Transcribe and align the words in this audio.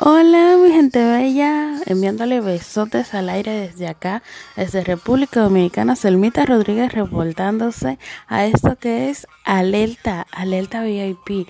Hola 0.00 0.56
mi 0.62 0.70
gente 0.70 1.04
bella, 1.04 1.74
enviándole 1.86 2.40
besotes 2.40 3.14
al 3.14 3.28
aire 3.28 3.50
desde 3.50 3.88
acá, 3.88 4.22
desde 4.54 4.84
República 4.84 5.40
Dominicana, 5.40 5.96
Selmita 5.96 6.46
Rodríguez 6.46 6.92
reportándose 6.92 7.98
a 8.28 8.46
esto 8.46 8.76
que 8.76 9.10
es 9.10 9.26
Alerta, 9.44 10.24
Alerta 10.30 10.82
VIP. 10.82 11.48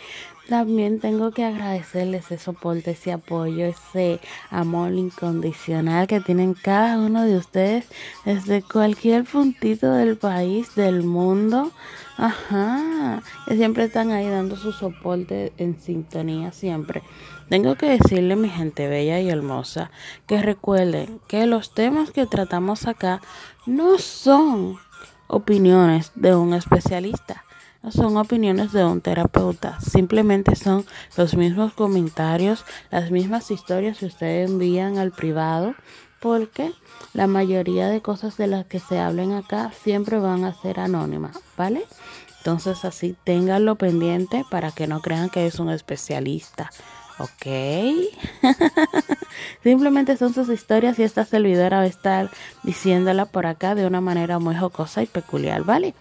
También 0.49 0.99
tengo 0.99 1.31
que 1.31 1.45
agradecerles 1.45 2.25
ese 2.25 2.39
soporte, 2.39 2.93
ese 2.93 3.13
apoyo, 3.13 3.67
ese 3.67 4.19
amor 4.49 4.95
incondicional 4.95 6.07
que 6.07 6.21
tienen 6.21 6.55
cada 6.55 6.97
uno 6.97 7.25
de 7.25 7.37
ustedes 7.37 7.87
desde 8.25 8.63
cualquier 8.63 9.25
puntito 9.25 9.93
del 9.93 10.17
país, 10.17 10.75
del 10.75 11.05
mundo. 11.05 11.71
Ajá, 12.17 13.23
que 13.47 13.57
siempre 13.57 13.85
están 13.85 14.11
ahí 14.11 14.27
dando 14.27 14.57
su 14.57 14.73
soporte 14.73 15.53
en 15.59 15.79
sintonía 15.79 16.51
siempre. 16.51 17.03
Tengo 17.51 17.75
que 17.75 17.99
decirle, 17.99 18.35
mi 18.35 18.49
gente 18.49 18.89
bella 18.89 19.21
y 19.21 19.29
hermosa, 19.29 19.91
que 20.27 20.41
recuerden 20.41 21.21
que 21.29 21.47
los 21.47 21.75
temas 21.75 22.11
que 22.11 22.25
tratamos 22.27 22.87
acá 22.87 23.21
no 23.67 23.99
son 23.99 24.79
opiniones 25.27 26.11
de 26.15 26.35
un 26.35 26.55
especialista 26.55 27.45
son 27.91 28.17
opiniones 28.17 28.73
de 28.73 28.85
un 28.85 29.01
terapeuta, 29.01 29.81
simplemente 29.81 30.57
son 30.57 30.85
los 31.17 31.35
mismos 31.35 31.73
comentarios, 31.73 32.65
las 32.91 33.11
mismas 33.11 33.51
historias 33.51 33.99
que 33.99 34.07
ustedes 34.07 34.51
envían 34.51 34.99
al 34.99 35.13
privado, 35.13 35.75
porque 36.21 36.73
la 37.13 37.27
mayoría 37.27 37.89
de 37.89 38.03
cosas 38.03 38.37
de 38.37 38.47
las 38.47 38.67
que 38.67 38.81
se 38.81 38.99
hablen 38.99 39.33
acá 39.33 39.73
siempre 39.73 40.19
van 40.19 40.45
a 40.45 40.55
ser 40.55 40.81
anónimas, 40.81 41.39
¿vale? 41.57 41.85
Entonces 42.39 42.85
así 42.85 43.17
ténganlo 43.25 43.77
pendiente 43.77 44.45
para 44.51 44.71
que 44.71 44.87
no 44.87 45.01
crean 45.01 45.29
que 45.29 45.47
es 45.47 45.59
un 45.59 45.71
especialista. 45.71 46.71
¿Ok? 47.19 47.47
Simplemente 49.65 50.17
son 50.17 50.33
sus 50.33 50.49
historias 50.49 50.99
y 50.99 51.03
esta 51.03 51.25
servidora 51.25 51.79
va 51.79 51.83
a 51.83 51.87
estar 51.87 52.31
diciéndola 52.63 53.27
por 53.27 53.47
acá 53.47 53.75
de 53.75 53.87
una 53.87 54.01
manera 54.01 54.39
muy 54.39 54.55
jocosa 54.55 55.03
y 55.03 55.07
peculiar, 55.07 55.65
¿vale? 55.65 55.95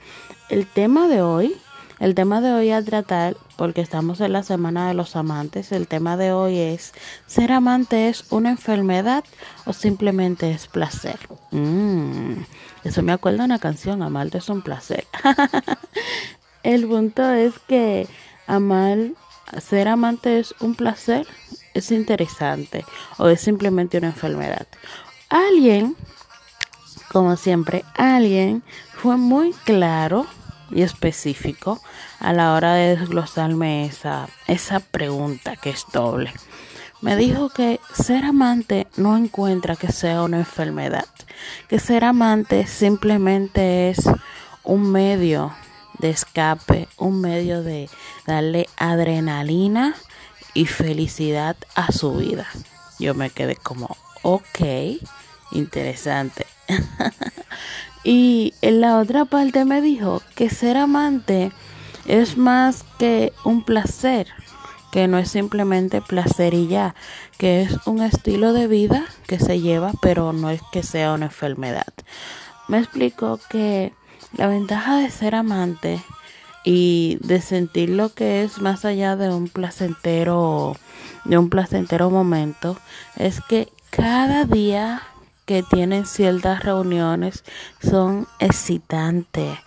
El 0.50 0.68
tema 0.68 1.08
de 1.08 1.24
hoy 1.24 1.58
el 2.00 2.14
tema 2.16 2.42
de 2.42 2.54
hoy 2.54 2.72
a 2.72 2.84
tratar, 2.84 3.36
porque 3.56 3.82
estamos 3.82 4.22
en 4.22 4.34
la 4.34 4.44
Semana 4.44 4.88
de 4.88 4.94
los 4.94 5.16
Amantes, 5.16 5.72
el 5.72 5.88
tema 5.88 6.16
de 6.18 6.32
hoy 6.32 6.60
es, 6.60 6.94
¿ser 7.26 7.52
amante 7.52 8.10
es 8.10 8.26
una 8.32 8.52
enfermedad 8.52 9.24
o 9.66 9.74
simplemente 9.74 10.52
es 10.52 10.68
placer? 10.68 11.18
Mm, 11.52 12.34
eso 12.84 13.02
me 13.02 13.12
acuerda 13.12 13.46
una 13.46 13.60
canción, 13.60 14.04
amarte 14.04 14.38
es 14.38 14.50
un 14.50 14.62
placer. 14.62 15.08
el 16.64 16.88
punto 16.88 17.32
es 17.32 17.54
que 17.68 18.08
amar, 18.46 18.98
ser 19.60 19.88
amante 19.88 20.40
es 20.40 20.54
un 20.60 20.76
placer, 20.76 21.26
es 21.74 21.92
interesante 21.92 22.86
o 23.18 23.28
es 23.28 23.42
simplemente 23.42 23.98
una 23.98 24.08
enfermedad. 24.08 24.68
Alguien, 25.30 25.96
como 27.12 27.36
siempre, 27.38 27.84
alguien 27.96 28.64
fue 28.94 29.18
muy 29.18 29.52
claro 29.66 30.28
y 30.72 30.82
específico 30.82 31.82
a 32.20 32.34
la 32.34 32.54
hora 32.54 32.74
de 32.74 32.96
desglosarme 32.98 33.86
esa, 33.86 34.28
esa 34.48 34.80
pregunta 34.80 35.56
que 35.56 35.70
es 35.70 35.86
doble. 35.92 36.34
Me 37.02 37.16
dijo 37.16 37.50
que 37.50 37.80
ser 37.94 38.24
amante 38.26 38.88
no 38.98 39.18
encuentra 39.18 39.76
que 39.76 39.92
sea 39.92 40.24
una 40.24 40.40
enfermedad, 40.40 41.06
que 41.70 41.80
ser 41.80 42.04
amante 42.04 42.66
simplemente 42.66 43.90
es 43.90 44.10
un 44.64 44.92
medio 44.92 45.54
de 46.00 46.10
escape, 46.10 46.88
un 46.98 47.22
medio 47.22 47.62
de 47.62 47.90
darle 48.26 48.68
adrenalina 48.78 49.96
y 50.54 50.66
felicidad 50.66 51.56
a 51.76 51.92
su 51.92 52.16
vida. 52.16 52.48
Yo 53.00 53.14
me 53.14 53.30
quedé 53.30 53.56
como, 53.56 53.96
ok, 54.24 54.60
interesante. 55.52 56.48
Y 58.08 58.54
en 58.62 58.80
la 58.80 59.00
otra 59.00 59.26
parte 59.26 59.66
me 59.66 59.82
dijo 59.82 60.22
que 60.34 60.50
ser 60.50 60.78
amante 60.78 61.52
es 62.06 62.38
más 62.38 62.86
que 62.98 63.34
un 63.44 63.66
placer, 63.66 64.28
que 64.94 65.10
no 65.10 65.18
es 65.18 65.30
simplemente 65.30 66.00
placer 66.00 66.54
y 66.54 66.68
ya, 66.68 66.96
que 67.38 67.64
es 67.64 67.86
un 67.86 68.02
estilo 68.02 68.54
de 68.54 68.68
vida 68.68 69.04
que 69.28 69.40
se 69.40 69.60
lleva, 69.60 69.92
pero 70.02 70.32
no 70.32 70.50
es 70.50 70.62
que 70.72 70.84
sea 70.84 71.12
una 71.12 71.26
enfermedad. 71.26 71.94
Me 72.70 72.78
explicó 72.78 73.42
que 73.50 73.92
la 74.38 74.48
ventaja 74.48 75.00
de 75.00 75.12
ser 75.12 75.36
amante 75.36 76.02
y 76.64 77.18
de 77.20 77.42
sentir 77.42 77.90
lo 77.90 78.14
que 78.14 78.42
es 78.42 78.62
más 78.62 78.86
allá 78.86 79.18
de 79.18 79.34
un 79.34 79.50
placentero 79.50 80.78
de 81.26 81.38
un 81.38 81.50
placentero 81.50 82.10
momento 82.10 82.78
es 83.18 83.42
que 83.42 83.68
cada 83.90 84.46
día 84.46 85.02
que 85.48 85.64
tienen 85.64 86.06
ciertas 86.06 86.62
reuniones 86.64 87.46
son 87.82 88.28
excitantes. 88.38 89.58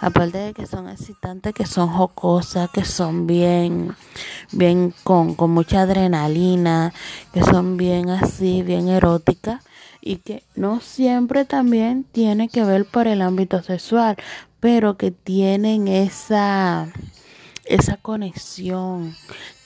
Aparte 0.00 0.38
de 0.38 0.54
que 0.54 0.66
son 0.66 0.88
excitantes, 0.88 1.52
que 1.52 1.66
son 1.66 1.88
jocosas, 1.88 2.70
que 2.70 2.84
son 2.84 3.26
bien, 3.26 3.96
bien 4.52 4.94
con, 5.02 5.34
con 5.34 5.50
mucha 5.50 5.82
adrenalina, 5.82 6.92
que 7.32 7.42
son 7.42 7.76
bien 7.76 8.10
así, 8.10 8.62
bien 8.62 8.88
eróticas 8.88 9.64
y 10.00 10.16
que 10.18 10.44
no 10.54 10.80
siempre 10.80 11.44
también 11.44 12.04
tiene 12.04 12.48
que 12.48 12.62
ver 12.62 12.84
por 12.84 13.08
el 13.08 13.20
ámbito 13.20 13.60
sexual, 13.60 14.16
pero 14.60 14.96
que 14.96 15.10
tienen 15.10 15.88
esa 15.88 16.86
esa 17.64 17.96
conexión, 17.96 19.16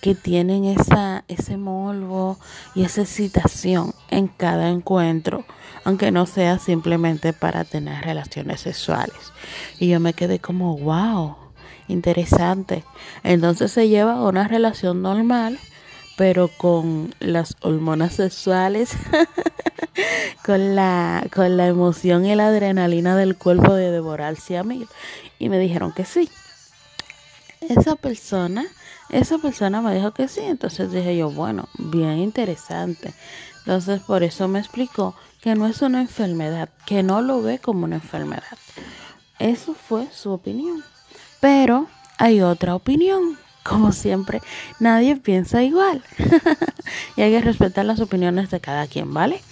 que 0.00 0.14
tienen 0.14 0.64
esa, 0.64 1.24
ese 1.28 1.56
morbo 1.56 2.38
y 2.74 2.84
esa 2.84 3.02
excitación 3.02 3.94
en 4.10 4.28
cada 4.28 4.70
encuentro, 4.70 5.44
aunque 5.88 6.10
no 6.10 6.26
sea 6.26 6.58
simplemente 6.58 7.32
para 7.32 7.64
tener 7.64 8.04
relaciones 8.04 8.60
sexuales. 8.60 9.32
Y 9.78 9.88
yo 9.88 10.00
me 10.00 10.12
quedé 10.12 10.38
como, 10.38 10.76
wow, 10.76 11.34
interesante. 11.88 12.84
Entonces 13.22 13.72
se 13.72 13.88
lleva 13.88 14.22
una 14.22 14.46
relación 14.46 15.00
normal, 15.00 15.58
pero 16.18 16.50
con 16.58 17.14
las 17.20 17.56
hormonas 17.62 18.16
sexuales, 18.16 18.98
con 20.44 20.76
la, 20.76 21.26
con 21.34 21.56
la 21.56 21.68
emoción 21.68 22.26
y 22.26 22.34
la 22.34 22.48
adrenalina 22.48 23.16
del 23.16 23.38
cuerpo 23.38 23.72
de 23.72 23.90
devorarse 23.90 24.58
a 24.58 24.64
mí. 24.64 24.84
Y 25.38 25.48
me 25.48 25.58
dijeron 25.58 25.92
que 25.92 26.04
sí 26.04 26.28
esa 27.60 27.96
persona, 27.96 28.66
esa 29.08 29.38
persona 29.38 29.80
me 29.80 29.94
dijo 29.94 30.12
que 30.12 30.28
sí, 30.28 30.40
entonces 30.42 30.92
dije 30.92 31.16
yo, 31.16 31.30
bueno, 31.30 31.66
bien 31.78 32.18
interesante. 32.18 33.14
Entonces 33.60 34.00
por 34.02 34.22
eso 34.22 34.48
me 34.48 34.58
explicó 34.58 35.14
que 35.40 35.54
no 35.54 35.66
es 35.66 35.82
una 35.82 36.00
enfermedad, 36.00 36.68
que 36.86 37.02
no 37.02 37.20
lo 37.22 37.42
ve 37.42 37.58
como 37.58 37.84
una 37.84 37.96
enfermedad. 37.96 38.58
Eso 39.38 39.74
fue 39.74 40.08
su 40.12 40.30
opinión. 40.30 40.82
Pero 41.40 41.86
hay 42.18 42.40
otra 42.42 42.74
opinión. 42.74 43.38
Como 43.62 43.92
siempre, 43.92 44.40
nadie 44.80 45.16
piensa 45.16 45.62
igual. 45.62 46.02
y 47.16 47.22
hay 47.22 47.32
que 47.32 47.40
respetar 47.42 47.84
las 47.84 48.00
opiniones 48.00 48.50
de 48.50 48.60
cada 48.60 48.86
quien, 48.86 49.12
¿vale? 49.12 49.42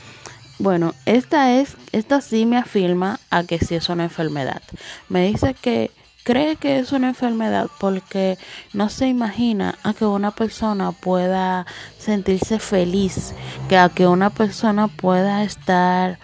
Bueno, 0.59 0.95
esta 1.05 1.53
es, 1.55 1.77
esta 1.93 2.23
sí 2.23 2.47
me 2.47 2.57
afirma 2.57 3.21
a 3.31 3.45
que 3.45 3.59
sí 3.59 3.75
es 3.75 3.89
una 3.91 4.05
enfermedad. 4.05 4.63
Me 5.11 5.27
dice 5.27 5.55
que 5.55 5.91
cree 6.27 6.57
que 6.57 6.81
es 6.81 6.91
una 6.91 7.11
enfermedad 7.11 7.69
porque 7.79 8.37
no 8.73 8.89
se 8.89 9.07
imagina 9.07 9.79
a 9.85 9.95
que 9.95 10.05
una 10.05 10.33
persona 10.33 10.91
pueda 10.91 11.67
sentirse 12.01 12.59
feliz, 12.59 13.33
que 13.69 13.79
a 13.79 13.89
que 13.89 14.09
una 14.09 14.31
persona 14.31 14.89
pueda 14.89 15.45
estar 15.45 16.19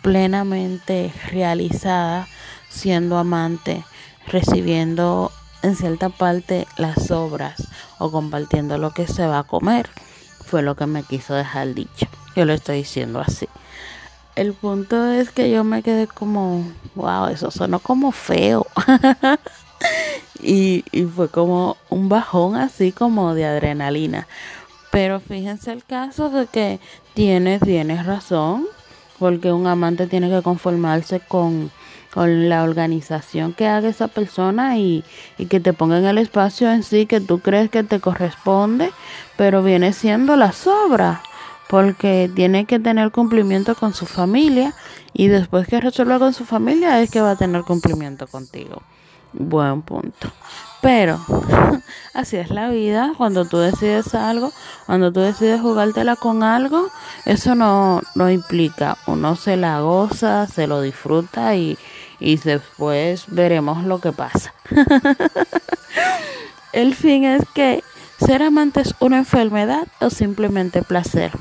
plenamente 0.00 1.12
realizada 1.32 2.28
siendo 2.68 3.18
amante, 3.18 3.84
recibiendo 4.28 5.32
en 5.62 5.74
cierta 5.74 6.08
parte 6.08 6.68
las 6.76 7.10
obras 7.10 7.66
o 7.98 8.12
compartiendo 8.12 8.78
lo 8.78 8.92
que 8.92 9.08
se 9.08 9.26
va 9.26 9.40
a 9.40 9.44
comer. 9.44 9.90
Fue 10.46 10.62
lo 10.62 10.76
que 10.76 10.86
me 10.86 11.02
quiso 11.02 11.34
dejar 11.34 11.74
dicho. 11.74 12.06
Yo 12.36 12.44
lo 12.44 12.52
estoy 12.52 12.76
diciendo 12.76 13.18
así. 13.18 13.48
El 14.38 14.52
punto 14.52 15.10
es 15.10 15.32
que 15.32 15.50
yo 15.50 15.64
me 15.64 15.82
quedé 15.82 16.06
como, 16.06 16.62
wow, 16.94 17.26
eso 17.26 17.50
sonó 17.50 17.80
como 17.80 18.12
feo. 18.12 18.68
y, 20.40 20.84
y 20.92 21.02
fue 21.06 21.28
como 21.28 21.76
un 21.90 22.08
bajón 22.08 22.54
así 22.54 22.92
como 22.92 23.34
de 23.34 23.46
adrenalina. 23.46 24.28
Pero 24.92 25.18
fíjense 25.18 25.72
el 25.72 25.82
caso 25.82 26.30
de 26.30 26.46
que 26.46 26.78
tienes, 27.14 27.60
tienes 27.62 28.06
razón, 28.06 28.68
porque 29.18 29.50
un 29.50 29.66
amante 29.66 30.06
tiene 30.06 30.30
que 30.30 30.40
conformarse 30.40 31.18
con, 31.18 31.72
con 32.14 32.48
la 32.48 32.62
organización 32.62 33.54
que 33.54 33.66
haga 33.66 33.88
esa 33.88 34.06
persona 34.06 34.78
y, 34.78 35.02
y, 35.36 35.46
que 35.46 35.58
te 35.58 35.72
ponga 35.72 35.98
en 35.98 36.06
el 36.06 36.18
espacio 36.18 36.70
en 36.70 36.84
sí 36.84 37.06
que 37.06 37.20
tú 37.20 37.40
crees 37.40 37.70
que 37.70 37.82
te 37.82 37.98
corresponde, 37.98 38.92
pero 39.36 39.64
viene 39.64 39.92
siendo 39.92 40.36
la 40.36 40.52
sobra 40.52 41.22
porque 41.68 42.30
tiene 42.34 42.64
que 42.64 42.78
tener 42.78 43.10
cumplimiento 43.10 43.74
con 43.74 43.94
su 43.94 44.06
familia 44.06 44.74
y 45.12 45.28
después 45.28 45.68
que 45.68 45.80
resuelva 45.80 46.18
con 46.18 46.32
su 46.32 46.44
familia 46.44 47.00
es 47.00 47.10
que 47.10 47.20
va 47.20 47.32
a 47.32 47.36
tener 47.36 47.62
cumplimiento 47.62 48.26
contigo. 48.26 48.82
Buen 49.32 49.82
punto. 49.82 50.32
Pero 50.80 51.20
así 52.14 52.36
es 52.36 52.50
la 52.50 52.68
vida, 52.68 53.12
cuando 53.16 53.44
tú 53.44 53.58
decides 53.58 54.14
algo, 54.14 54.52
cuando 54.86 55.12
tú 55.12 55.20
decides 55.20 55.60
jugártela 55.60 56.16
con 56.16 56.42
algo, 56.42 56.88
eso 57.24 57.54
no, 57.54 58.00
no 58.14 58.30
implica, 58.30 58.96
uno 59.06 59.36
se 59.36 59.56
la 59.56 59.80
goza, 59.80 60.46
se 60.46 60.66
lo 60.66 60.80
disfruta 60.80 61.56
y, 61.56 61.76
y 62.20 62.36
después 62.36 63.24
veremos 63.28 63.84
lo 63.84 64.00
que 64.00 64.12
pasa. 64.12 64.54
El 66.72 66.94
fin 66.94 67.24
es 67.24 67.42
que 67.54 67.82
ser 68.24 68.42
amante 68.42 68.80
es 68.80 68.94
una 69.00 69.18
enfermedad 69.18 69.88
o 70.00 70.10
simplemente 70.10 70.82
placer. 70.82 71.32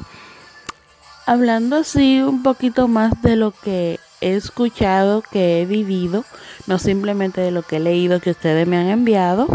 Hablando 1.28 1.76
así 1.76 2.22
un 2.22 2.42
poquito 2.42 2.88
más 2.88 3.22
de 3.22 3.36
lo 3.36 3.52
que 3.52 4.00
he 4.22 4.36
escuchado, 4.38 5.22
que 5.22 5.62
he 5.62 5.66
vivido, 5.66 6.24
no 6.68 6.80
simplemente 6.80 7.42
de 7.42 7.52
lo 7.52 7.64
que 7.64 7.76
he 7.76 7.80
leído 7.82 8.22
que 8.22 8.32
ustedes 8.32 8.66
me 8.66 8.78
han 8.78 8.88
enviado, 8.88 9.46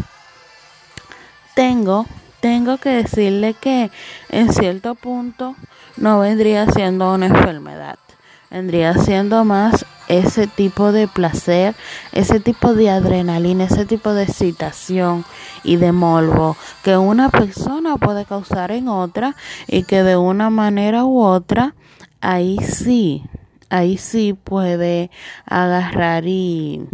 tengo, 1.54 2.04
tengo 2.40 2.76
que 2.76 2.90
decirle 2.90 3.54
que 3.54 3.90
en 4.28 4.52
cierto 4.52 4.94
punto 4.94 5.56
no 5.96 6.20
vendría 6.20 6.70
siendo 6.70 7.10
una 7.14 7.28
enfermedad, 7.28 7.98
vendría 8.50 8.92
siendo 8.98 9.42
más 9.46 9.86
ese 10.12 10.47
tipo 10.47 10.93
de 10.93 11.09
placer, 11.09 11.75
ese 12.12 12.41
tipo 12.41 12.75
de 12.75 12.91
adrenalina, 12.91 13.64
ese 13.64 13.87
tipo 13.87 14.14
de 14.14 14.25
excitación 14.25 15.25
y 15.64 15.76
de 15.76 15.93
morbo 15.93 16.56
que 16.82 16.97
una 16.97 17.31
persona 17.31 17.97
puede 17.97 18.25
causar 18.25 18.70
en 18.73 18.88
otra 18.88 19.37
y 19.67 19.85
que 19.85 20.03
de 20.03 20.17
una 20.17 20.50
manera 20.50 21.05
u 21.05 21.23
otra 21.23 21.75
ahí 22.20 22.59
sí 22.59 23.25
ahí 23.73 23.97
sí 23.97 24.35
puede 24.35 25.11
agarrar 25.47 26.26
y, 26.26 26.87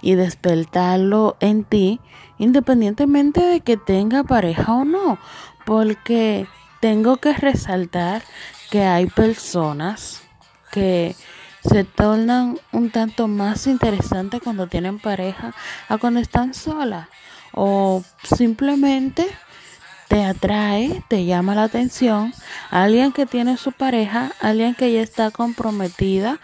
y 0.00 0.14
despertarlo 0.14 1.36
en 1.40 1.64
ti, 1.64 2.00
independientemente 2.38 3.40
de 3.40 3.60
que 3.60 3.76
tenga 3.76 4.22
pareja 4.22 4.72
o 4.72 4.84
no, 4.84 5.18
porque 5.66 6.46
tengo 6.80 7.16
que 7.16 7.32
resaltar 7.32 8.22
que 8.70 8.84
hay 8.84 9.06
personas 9.06 10.22
que 10.70 11.16
se 11.68 11.84
tornan 11.84 12.58
un 12.72 12.90
tanto 12.90 13.28
más 13.28 13.66
interesantes 13.66 14.40
cuando 14.42 14.66
tienen 14.66 14.98
pareja 14.98 15.54
a 15.88 15.98
cuando 15.98 16.20
están 16.20 16.54
solas 16.54 17.08
o 17.52 18.02
simplemente 18.22 19.26
te 20.08 20.24
atrae, 20.24 21.02
te 21.08 21.24
llama 21.24 21.54
la 21.54 21.64
atención, 21.64 22.34
alguien 22.70 23.12
que 23.12 23.24
tiene 23.24 23.56
su 23.56 23.72
pareja, 23.72 24.32
alguien 24.40 24.74
que 24.74 24.92
ya 24.92 25.00
está 25.00 25.30
comprometida 25.30 26.38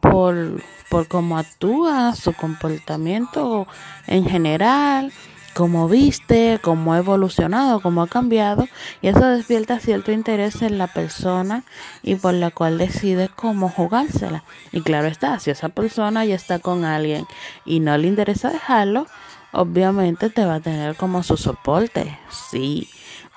por, 0.00 0.62
por 0.90 1.08
cómo 1.08 1.38
actúa, 1.38 2.14
su 2.14 2.34
comportamiento 2.34 3.66
en 4.06 4.26
general, 4.26 5.12
cómo 5.54 5.88
viste, 5.88 6.58
cómo 6.62 6.92
ha 6.92 6.98
evolucionado, 6.98 7.80
cómo 7.80 8.02
ha 8.02 8.08
cambiado, 8.08 8.68
y 9.00 9.08
eso 9.08 9.26
despierta 9.26 9.78
cierto 9.78 10.12
interés 10.12 10.62
en 10.62 10.78
la 10.78 10.88
persona 10.88 11.64
y 12.02 12.16
por 12.16 12.34
la 12.34 12.50
cual 12.50 12.78
decide 12.78 13.30
cómo 13.34 13.68
jugársela. 13.68 14.44
Y 14.72 14.82
claro 14.82 15.08
está, 15.08 15.38
si 15.38 15.50
esa 15.50 15.68
persona 15.68 16.24
ya 16.24 16.34
está 16.34 16.58
con 16.58 16.84
alguien 16.84 17.26
y 17.64 17.80
no 17.80 17.96
le 17.96 18.08
interesa 18.08 18.50
dejarlo, 18.50 19.06
obviamente 19.52 20.28
te 20.30 20.44
va 20.44 20.56
a 20.56 20.60
tener 20.60 20.96
como 20.96 21.22
su 21.22 21.36
soporte. 21.36 22.18
Sí, 22.50 22.88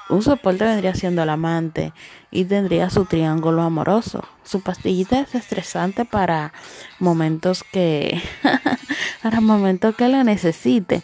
un 0.10 0.24
soporte 0.24 0.64
vendría 0.64 0.96
siendo 0.96 1.24
el 1.24 1.30
amante 1.30 1.94
y 2.32 2.46
tendría 2.46 2.90
su 2.90 3.06
triángulo 3.06 3.62
amoroso. 3.62 4.24
Su 4.44 4.62
pastillita 4.62 5.20
es 5.20 5.36
estresante 5.36 6.06
para 6.06 6.54
momentos 7.00 7.64
que 7.72 8.22
para 9.22 9.42
momentos 9.42 9.96
que 9.96 10.08
la 10.08 10.24
necesite. 10.24 11.04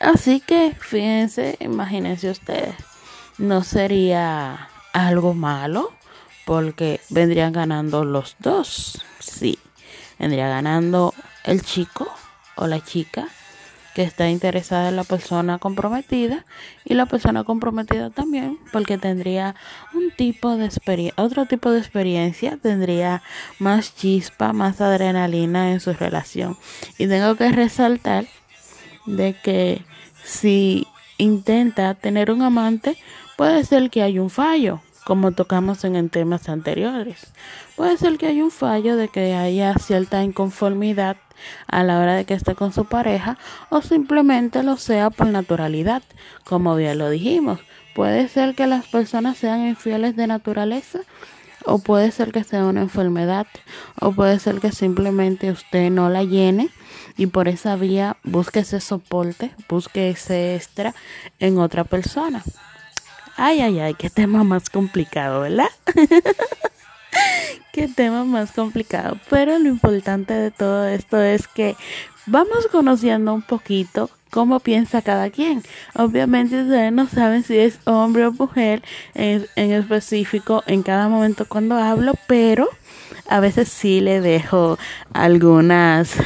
Así 0.00 0.40
que 0.40 0.74
fíjense, 0.78 1.56
imagínense 1.60 2.30
ustedes, 2.30 2.74
no 3.38 3.62
sería 3.64 4.68
algo 4.92 5.34
malo 5.34 5.92
porque 6.44 7.00
vendrían 7.10 7.52
ganando 7.52 8.04
los 8.04 8.36
dos. 8.38 9.02
Sí, 9.18 9.58
vendría 10.18 10.48
ganando 10.48 11.14
el 11.44 11.62
chico 11.62 12.08
o 12.56 12.66
la 12.66 12.82
chica 12.82 13.28
que 13.94 14.02
está 14.02 14.28
interesada 14.28 14.90
en 14.90 14.96
la 14.96 15.04
persona 15.04 15.58
comprometida 15.58 16.44
y 16.84 16.92
la 16.92 17.06
persona 17.06 17.44
comprometida 17.44 18.10
también 18.10 18.58
porque 18.70 18.98
tendría 18.98 19.54
un 19.94 20.10
tipo 20.10 20.58
de 20.58 20.66
experiencia, 20.66 21.24
otro 21.24 21.46
tipo 21.46 21.70
de 21.70 21.78
experiencia, 21.78 22.58
tendría 22.58 23.22
más 23.58 23.96
chispa, 23.96 24.52
más 24.52 24.82
adrenalina 24.82 25.72
en 25.72 25.80
su 25.80 25.94
relación. 25.94 26.58
Y 26.98 27.06
tengo 27.06 27.36
que 27.36 27.50
resaltar 27.50 28.26
de 29.06 29.34
que 29.42 29.84
si 30.24 30.86
intenta 31.18 31.94
tener 31.94 32.30
un 32.30 32.42
amante, 32.42 32.96
puede 33.36 33.64
ser 33.64 33.90
que 33.90 34.02
haya 34.02 34.20
un 34.20 34.30
fallo, 34.30 34.80
como 35.04 35.32
tocamos 35.32 35.84
en, 35.84 36.08
temas 36.10 36.48
anteriores. 36.48 37.32
Puede 37.76 37.96
ser 37.96 38.18
que 38.18 38.26
haya 38.26 38.44
un 38.44 38.50
fallo 38.50 38.96
de 38.96 39.08
que 39.08 39.34
haya 39.34 39.74
cierta 39.78 40.22
inconformidad 40.22 41.16
a 41.66 41.82
la 41.82 42.00
hora 42.00 42.14
de 42.14 42.24
que 42.24 42.34
esté 42.34 42.54
con 42.54 42.72
su 42.72 42.86
pareja 42.86 43.38
o 43.68 43.82
simplemente 43.82 44.62
lo 44.62 44.76
sea 44.76 45.10
por 45.10 45.28
naturalidad, 45.28 46.02
como 46.44 46.76
bien 46.76 46.98
lo 46.98 47.10
dijimos. 47.10 47.60
Puede 47.94 48.28
ser 48.28 48.54
que 48.54 48.66
las 48.66 48.86
personas 48.86 49.38
sean 49.38 49.66
infieles 49.66 50.16
de 50.16 50.26
naturaleza 50.26 51.00
o 51.66 51.78
puede 51.78 52.10
ser 52.12 52.32
que 52.32 52.44
sea 52.44 52.64
una 52.64 52.80
enfermedad 52.80 53.46
o 54.00 54.12
puede 54.12 54.38
ser 54.38 54.60
que 54.60 54.72
simplemente 54.72 55.50
usted 55.50 55.90
no 55.90 56.08
la 56.08 56.22
llene 56.22 56.70
y 57.16 57.26
por 57.26 57.48
esa 57.48 57.76
vía 57.76 58.16
busque 58.22 58.60
ese 58.60 58.80
soporte, 58.80 59.50
busque 59.68 60.10
ese 60.10 60.54
extra 60.54 60.94
en 61.38 61.58
otra 61.58 61.84
persona. 61.84 62.42
Ay, 63.36 63.60
ay, 63.60 63.80
ay, 63.80 63.94
qué 63.94 64.08
tema 64.08 64.44
más 64.44 64.70
complicado, 64.70 65.40
¿verdad? 65.40 65.68
qué 67.72 67.88
tema 67.88 68.24
más 68.24 68.52
complicado. 68.52 69.18
Pero 69.28 69.58
lo 69.58 69.68
importante 69.68 70.32
de 70.32 70.50
todo 70.50 70.86
esto 70.86 71.20
es 71.20 71.46
que 71.46 71.76
vamos 72.24 72.66
conociendo 72.72 73.34
un 73.34 73.42
poquito 73.42 74.10
cómo 74.30 74.60
piensa 74.60 75.02
cada 75.02 75.30
quien. 75.30 75.62
Obviamente 75.94 76.62
ustedes 76.62 76.92
no 76.92 77.08
saben 77.08 77.42
si 77.42 77.58
es 77.58 77.78
hombre 77.84 78.26
o 78.26 78.32
mujer 78.32 78.82
en, 79.14 79.46
en 79.56 79.72
específico 79.72 80.62
en 80.66 80.82
cada 80.82 81.08
momento 81.08 81.46
cuando 81.48 81.76
hablo, 81.76 82.14
pero 82.26 82.68
a 83.28 83.40
veces 83.40 83.68
sí 83.68 84.00
le 84.00 84.20
dejo 84.20 84.78
algunas 85.12 86.16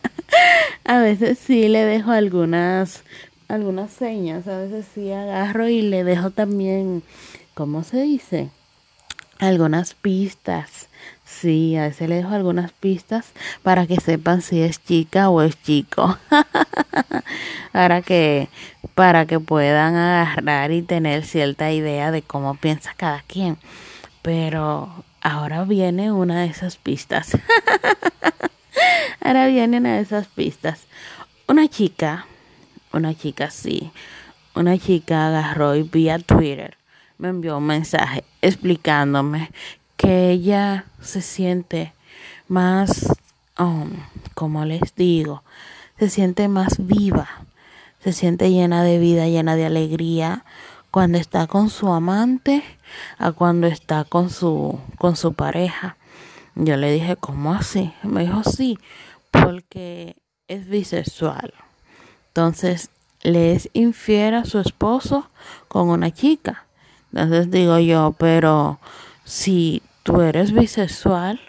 a 0.84 0.98
veces 0.98 1.38
sí 1.38 1.68
le 1.68 1.84
dejo 1.84 2.10
algunas 2.10 3.02
algunas 3.48 3.92
señas, 3.92 4.48
a 4.48 4.58
veces 4.58 4.86
sí 4.94 5.12
agarro 5.12 5.68
y 5.68 5.82
le 5.82 6.02
dejo 6.02 6.30
también 6.30 7.02
¿cómo 7.54 7.84
se 7.84 8.02
dice? 8.02 8.50
algunas 9.38 9.94
pistas. 9.94 10.88
Sí, 11.24 11.76
a 11.76 11.82
veces 11.82 12.08
le 12.08 12.16
dejo 12.16 12.34
algunas 12.34 12.72
pistas 12.72 13.32
para 13.62 13.86
que 13.86 13.96
sepan 13.96 14.42
si 14.42 14.60
es 14.60 14.82
chica 14.84 15.30
o 15.30 15.42
es 15.42 15.60
chico. 15.62 16.18
para 17.72 18.02
que 18.02 18.48
para 18.94 19.26
que 19.26 19.40
puedan 19.40 19.96
agarrar 19.96 20.70
y 20.70 20.82
tener 20.82 21.24
cierta 21.24 21.72
idea 21.72 22.10
de 22.10 22.22
cómo 22.22 22.54
piensa 22.54 22.94
cada 22.96 23.22
quien. 23.22 23.56
Pero 24.22 25.04
ahora 25.22 25.64
viene 25.64 26.12
una 26.12 26.42
de 26.42 26.46
esas 26.46 26.76
pistas. 26.76 27.36
ahora 29.20 29.46
viene 29.46 29.78
una 29.78 29.96
de 29.96 30.02
esas 30.02 30.26
pistas. 30.28 30.82
Una 31.48 31.68
chica, 31.68 32.26
una 32.92 33.14
chica 33.14 33.50
sí, 33.50 33.90
una 34.54 34.78
chica 34.78 35.28
agarró 35.28 35.74
y 35.74 35.82
vía 35.82 36.18
Twitter 36.18 36.76
me 37.18 37.28
envió 37.28 37.58
un 37.58 37.66
mensaje 37.66 38.24
explicándome 38.42 39.50
que 40.04 40.30
ella 40.30 40.84
se 41.00 41.22
siente 41.22 41.94
más, 42.46 43.06
um, 43.58 43.90
como 44.34 44.66
les 44.66 44.94
digo, 44.94 45.42
se 45.98 46.10
siente 46.10 46.48
más 46.48 46.86
viva, 46.86 47.28
se 48.02 48.12
siente 48.12 48.50
llena 48.50 48.82
de 48.82 48.98
vida, 48.98 49.26
llena 49.28 49.56
de 49.56 49.64
alegría 49.64 50.44
cuando 50.90 51.16
está 51.16 51.46
con 51.46 51.70
su 51.70 51.88
amante 51.88 52.62
a 53.16 53.32
cuando 53.32 53.66
está 53.66 54.04
con 54.04 54.28
su 54.28 54.78
con 54.98 55.16
su 55.16 55.32
pareja. 55.32 55.96
Yo 56.54 56.76
le 56.76 56.92
dije, 56.92 57.16
"¿Cómo 57.16 57.54
así?" 57.54 57.92
Me 58.02 58.26
dijo, 58.26 58.44
"Sí, 58.44 58.78
porque 59.30 60.16
es 60.48 60.68
bisexual." 60.68 61.54
Entonces, 62.28 62.90
le 63.22 63.52
es 63.54 63.70
infiel 63.72 64.34
a 64.34 64.44
su 64.44 64.58
esposo 64.60 65.30
con 65.68 65.88
una 65.88 66.12
chica. 66.12 66.66
Entonces 67.10 67.50
digo 67.50 67.78
yo, 67.78 68.14
pero 68.18 68.78
si 69.24 69.82
tú 70.04 70.20
eres 70.20 70.52
bisexual, 70.52 71.40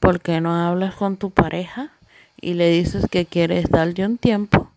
¿por 0.00 0.20
qué 0.20 0.42
no 0.42 0.54
hablas 0.54 0.96
con 0.96 1.16
tu 1.16 1.30
pareja 1.30 1.92
y 2.38 2.54
le 2.54 2.68
dices 2.68 3.06
que 3.10 3.24
quieres 3.24 3.70
darle 3.70 4.04
un 4.04 4.18
tiempo 4.18 4.68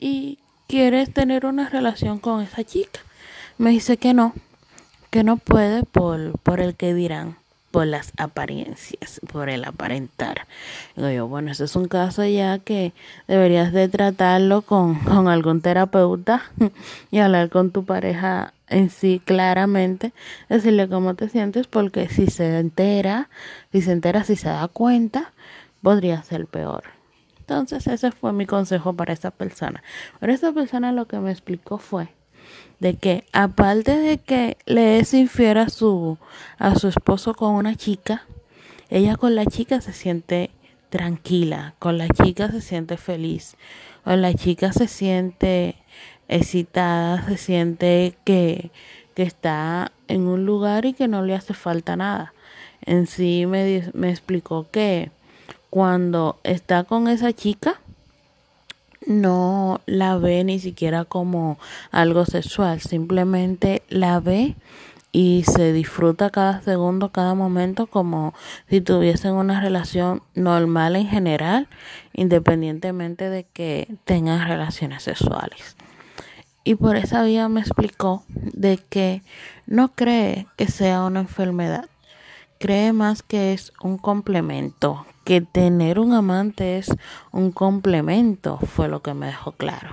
y 0.00 0.38
quieres 0.66 1.12
tener 1.12 1.46
una 1.46 1.68
relación 1.68 2.18
con 2.18 2.42
esa 2.42 2.64
chica? 2.64 3.00
Me 3.58 3.70
dice 3.70 3.98
que 3.98 4.14
no, 4.14 4.32
que 5.10 5.22
no 5.22 5.36
puede 5.36 5.84
por, 5.84 6.38
por 6.40 6.60
el 6.60 6.74
que 6.74 6.94
dirán, 6.94 7.36
por 7.76 7.86
las 7.86 8.10
apariencias, 8.16 9.20
por 9.30 9.50
el 9.50 9.62
aparentar. 9.62 10.46
Digo 10.96 11.10
yo, 11.10 11.28
bueno, 11.28 11.50
ese 11.50 11.64
es 11.64 11.76
un 11.76 11.88
caso 11.88 12.24
ya 12.24 12.58
que 12.58 12.94
deberías 13.28 13.70
de 13.70 13.86
tratarlo 13.90 14.62
con, 14.62 14.94
con 15.00 15.28
algún 15.28 15.60
terapeuta 15.60 16.40
y 17.10 17.18
hablar 17.18 17.50
con 17.50 17.72
tu 17.72 17.84
pareja 17.84 18.54
en 18.68 18.88
sí 18.88 19.20
claramente, 19.22 20.14
decirle 20.48 20.88
cómo 20.88 21.16
te 21.16 21.28
sientes, 21.28 21.66
porque 21.66 22.08
si 22.08 22.28
se 22.28 22.60
entera, 22.60 23.28
si 23.72 23.82
se 23.82 23.92
entera, 23.92 24.24
si 24.24 24.36
se 24.36 24.48
da 24.48 24.68
cuenta, 24.68 25.34
podría 25.82 26.22
ser 26.22 26.46
peor. 26.46 26.84
Entonces 27.40 27.86
ese 27.88 28.10
fue 28.10 28.32
mi 28.32 28.46
consejo 28.46 28.94
para 28.94 29.12
esa 29.12 29.32
persona. 29.32 29.82
Pero 30.18 30.32
esa 30.32 30.50
persona 30.52 30.92
lo 30.92 31.04
que 31.04 31.18
me 31.18 31.30
explicó 31.30 31.76
fue 31.76 32.08
de 32.80 32.94
que 32.94 33.24
aparte 33.32 33.96
de 33.96 34.18
que 34.18 34.56
le 34.66 34.98
es 34.98 35.14
infiel 35.14 35.58
a 35.58 35.68
su 35.68 36.18
a 36.58 36.74
su 36.74 36.88
esposo 36.88 37.34
con 37.34 37.54
una 37.54 37.74
chica, 37.74 38.24
ella 38.90 39.16
con 39.16 39.34
la 39.34 39.46
chica 39.46 39.80
se 39.80 39.92
siente 39.92 40.50
tranquila, 40.90 41.74
con 41.78 41.98
la 41.98 42.08
chica 42.08 42.50
se 42.50 42.60
siente 42.60 42.96
feliz, 42.96 43.56
con 44.04 44.22
la 44.22 44.32
chica 44.34 44.72
se 44.72 44.88
siente 44.88 45.76
excitada, 46.28 47.24
se 47.26 47.36
siente 47.36 48.16
que, 48.24 48.70
que 49.14 49.22
está 49.22 49.92
en 50.08 50.26
un 50.26 50.46
lugar 50.46 50.84
y 50.84 50.92
que 50.92 51.08
no 51.08 51.22
le 51.22 51.34
hace 51.34 51.54
falta 51.54 51.96
nada. 51.96 52.32
En 52.82 53.06
sí 53.06 53.46
me, 53.46 53.90
me 53.94 54.10
explicó 54.10 54.66
que 54.70 55.10
cuando 55.70 56.38
está 56.44 56.84
con 56.84 57.08
esa 57.08 57.32
chica, 57.32 57.80
no 59.06 59.80
la 59.86 60.18
ve 60.18 60.44
ni 60.44 60.58
siquiera 60.58 61.04
como 61.04 61.58
algo 61.90 62.26
sexual, 62.26 62.80
simplemente 62.80 63.82
la 63.88 64.20
ve 64.20 64.56
y 65.12 65.44
se 65.44 65.72
disfruta 65.72 66.28
cada 66.28 66.60
segundo, 66.60 67.10
cada 67.10 67.34
momento 67.34 67.86
como 67.86 68.34
si 68.68 68.82
tuviesen 68.82 69.32
una 69.32 69.60
relación 69.60 70.22
normal 70.34 70.94
en 70.96 71.08
general, 71.08 71.68
independientemente 72.12 73.30
de 73.30 73.44
que 73.44 73.88
tengan 74.04 74.46
relaciones 74.46 75.04
sexuales. 75.04 75.76
Y 76.64 76.74
por 76.74 76.96
esa 76.96 77.22
vía 77.22 77.48
me 77.48 77.60
explicó 77.60 78.24
de 78.28 78.76
que 78.76 79.22
no 79.66 79.94
cree 79.94 80.48
que 80.56 80.66
sea 80.66 81.04
una 81.04 81.20
enfermedad, 81.20 81.88
cree 82.58 82.92
más 82.92 83.22
que 83.22 83.52
es 83.52 83.72
un 83.80 83.98
complemento, 83.98 85.06
que 85.26 85.40
tener 85.40 85.98
un 85.98 86.14
amante 86.14 86.78
es 86.78 86.86
un 87.32 87.50
complemento, 87.50 88.58
fue 88.58 88.86
lo 88.86 89.02
que 89.02 89.12
me 89.12 89.26
dejó 89.26 89.50
claro. 89.50 89.90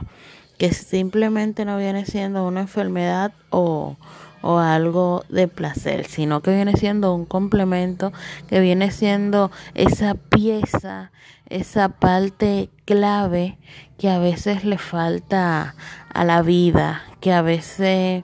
Que 0.60 0.72
simplemente 0.72 1.66
no 1.66 1.76
viene 1.76 2.06
siendo 2.06 2.48
una 2.48 2.62
enfermedad 2.62 3.34
o, 3.50 3.98
o 4.44 4.60
algo 4.60 5.26
de 5.30 5.48
placer, 5.48 6.06
sino 6.06 6.42
que 6.42 6.54
viene 6.54 6.78
siendo 6.78 7.16
un 7.16 7.26
complemento, 7.26 8.14
que 8.48 8.60
viene 8.60 8.92
siendo 8.92 9.50
esa 9.74 10.14
pieza, 10.14 11.12
esa 11.50 11.90
parte 11.90 12.70
clave 12.86 13.58
que 13.98 14.12
a 14.12 14.20
veces 14.20 14.64
le 14.64 14.78
falta 14.78 15.74
a 16.14 16.24
la 16.26 16.44
vida, 16.44 17.02
que 17.22 17.34
a 17.34 17.42
veces 17.42 18.24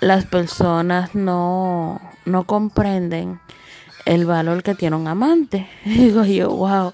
las 0.00 0.26
personas 0.26 1.14
no, 1.14 2.02
no 2.26 2.44
comprenden 2.44 3.40
el 4.08 4.24
valor 4.24 4.62
que 4.62 4.74
tiene 4.74 4.96
un 4.96 5.06
amante. 5.06 5.68
Digo 5.84 6.24
yo, 6.24 6.48
wow, 6.50 6.92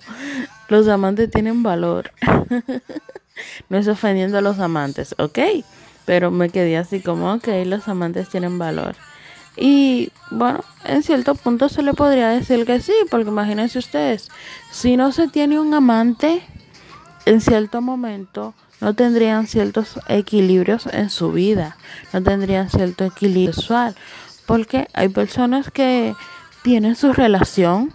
los 0.69 0.89
amantes 0.89 1.31
tienen 1.31 1.63
valor. 1.63 2.11
no 3.69 3.79
es 3.79 3.87
ofendiendo 3.89 4.39
a 4.39 4.41
los 4.41 4.59
amantes, 4.59 5.15
ok, 5.19 5.39
pero 6.05 6.31
me 6.31 6.51
quedé 6.51 6.77
así 6.77 7.01
como, 7.01 7.33
ok, 7.33 7.49
los 7.67 7.87
amantes 7.89 8.29
tienen 8.29 8.59
valor. 8.59 8.97
Y 9.57 10.11
bueno, 10.31 10.65
en 10.85 11.05
cierto 11.05 11.37
punto 11.37 11.69
se 11.69 11.83
le 11.83 11.95
podría 11.95 12.31
decir 12.31 12.67
que 12.67 12.81
sí, 12.81 12.93
porque 13.11 13.29
imagínense 13.29 13.79
ustedes, 13.79 14.29
si 14.73 14.97
no 14.97 15.13
se 15.13 15.29
tiene 15.29 15.61
un 15.61 15.73
amante, 15.73 16.43
en 17.27 17.41
cierto 17.41 17.81
momento 17.81 18.55
no 18.81 18.95
tendrían 18.95 19.47
ciertos 19.47 20.01
equilibrios 20.09 20.87
en 20.87 21.09
su 21.11 21.31
vida, 21.31 21.77
no 22.13 22.25
tendrían 22.25 22.69
cierto 22.69 23.05
equilibrio 23.05 23.53
sexual, 23.53 23.95
porque 24.47 24.89
hay 24.93 25.09
personas 25.09 25.71
que 25.71 26.15
tienen 26.65 26.97
su 26.97 27.13
relación, 27.13 27.93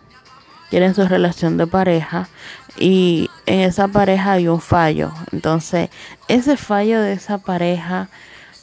tienen 0.70 0.94
su 0.94 1.06
relación 1.08 1.58
de 1.58 1.66
pareja 1.66 2.30
y 2.78 3.28
en 3.48 3.62
esa 3.62 3.88
pareja 3.88 4.34
hay 4.34 4.48
un 4.48 4.62
fallo. 4.62 5.12
Entonces, 5.32 5.90
ese 6.28 6.56
fallo 6.56 7.02
de 7.02 7.14
esa 7.14 7.40
pareja, 7.40 8.10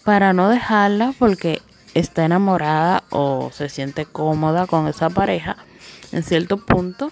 para 0.04 0.32
no 0.32 0.48
dejarla 0.48 1.12
porque 1.18 1.60
está 1.94 2.24
enamorada 2.24 3.02
o 3.10 3.50
se 3.52 3.68
siente 3.68 4.06
cómoda 4.06 4.68
con 4.68 4.86
esa 4.86 5.10
pareja, 5.10 5.56
en 6.12 6.22
cierto 6.22 6.64
punto, 6.64 7.10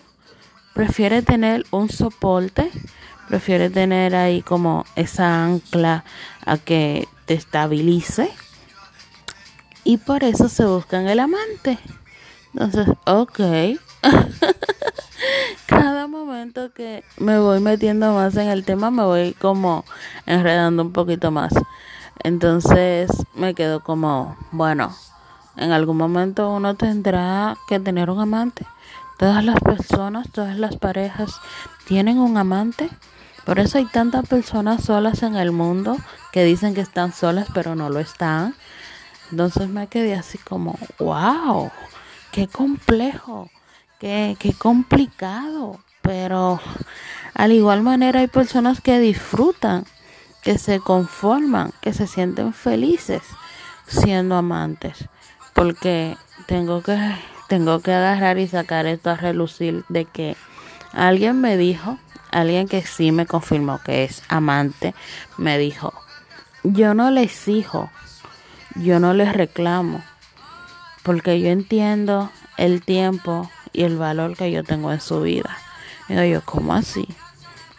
prefiere 0.73 1.23
tener 1.23 1.67
un 1.73 1.91
soporte, 1.91 2.71
prefiere 3.27 3.71
tener 3.71 4.15
ahí 4.15 4.41
como 4.41 4.87
esa 4.95 5.45
ancla 5.45 6.05
a 6.47 6.59
que 6.59 7.09
te 7.27 7.35
estabilice 7.35 8.31
y 9.83 9.97
por 9.97 10.23
eso 10.23 10.49
se 10.49 10.65
buscan 10.65 11.09
el 11.09 11.19
amante. 11.19 11.77
Entonces, 12.55 12.87
ok. 13.05 13.41
Cada 15.67 16.07
momento 16.07 16.73
que 16.73 17.03
me 17.19 17.39
voy 17.39 17.59
metiendo 17.59 18.15
más 18.15 18.37
en 18.37 18.49
el 18.49 18.65
tema, 18.65 18.93
me 18.93 19.03
voy 19.03 19.33
como 19.33 19.85
enredando 20.25 20.85
un 20.85 20.93
poquito 20.93 21.33
más. 21.33 21.53
Entonces 22.23 23.11
me 23.35 23.55
quedo 23.55 23.83
como, 23.83 24.37
bueno, 24.53 24.95
en 25.57 25.73
algún 25.73 25.97
momento 25.97 26.49
uno 26.51 26.77
tendrá 26.77 27.57
que 27.67 27.81
tener 27.81 28.09
un 28.09 28.21
amante. 28.21 28.65
Todas 29.19 29.45
las 29.45 29.59
personas, 29.59 30.31
todas 30.31 30.57
las 30.57 30.77
parejas 30.77 31.41
tienen 31.89 32.19
un 32.19 32.37
amante. 32.37 32.89
Por 33.45 33.59
eso 33.59 33.79
hay 33.79 33.87
tantas 33.87 34.29
personas 34.29 34.85
solas 34.85 35.25
en 35.25 35.35
el 35.35 35.51
mundo 35.51 35.97
que 36.33 36.45
dicen 36.45 36.75
que 36.75 36.83
están 36.83 37.13
solas 37.13 37.49
pero 37.53 37.75
no 37.75 37.91
lo 37.91 37.99
están. 37.99 38.55
Entonces 39.33 39.69
me 39.69 39.89
quedé 39.89 40.15
así 40.15 40.39
como, 40.39 40.79
wow, 41.01 41.73
qué 42.35 42.49
complejo, 42.49 43.49
qué, 44.01 44.37
qué 44.41 44.53
complicado, 44.55 45.79
pero 46.03 46.61
al 47.33 47.53
igual 47.53 47.83
manera 47.83 48.19
hay 48.19 48.27
personas 48.27 48.81
que 48.81 48.99
disfrutan, 48.99 49.85
que 50.43 50.59
se 50.59 50.81
conforman, 50.81 51.71
que 51.81 51.93
se 51.93 52.09
sienten 52.09 52.53
felices 52.53 53.23
siendo 53.87 54.35
amantes, 54.35 55.09
porque 55.53 56.17
tengo 56.49 56.83
que 56.83 56.99
tengo 57.49 57.79
que 57.81 57.93
agarrar 57.93 58.39
y 58.39 58.49
sacar 58.49 58.87
esto 58.87 59.11
a 59.11 59.17
relucir 59.17 59.85
de 59.89 60.05
que 60.05 60.37
alguien 60.93 61.41
me 61.41 61.57
dijo, 61.57 61.99
alguien 62.33 62.67
que 62.67 62.83
sí 62.83 63.13
me 63.13 63.27
confirmó 63.27 63.79
que 63.85 64.03
es 64.03 64.25
amante, 64.29 64.93
me 65.39 65.57
dijo, 65.57 65.93
yo 66.65 66.95
no 66.95 67.13
le 67.13 67.23
exijo, 67.23 67.93
yo 68.75 68.99
no 68.99 69.15
les 69.15 69.33
reclamo, 69.35 70.03
porque 71.05 71.39
yo 71.41 71.51
entiendo 71.51 72.31
el 72.57 72.83
tiempo 72.83 73.51
y 73.73 73.83
el 73.83 73.97
valor 73.97 74.37
que 74.37 74.51
yo 74.51 74.65
tengo 74.65 74.91
en 74.91 75.01
su 75.01 75.21
vida. 75.21 75.57
Digo 76.09 76.25
yo, 76.25 76.43
¿cómo 76.45 76.75
así? 76.75 77.07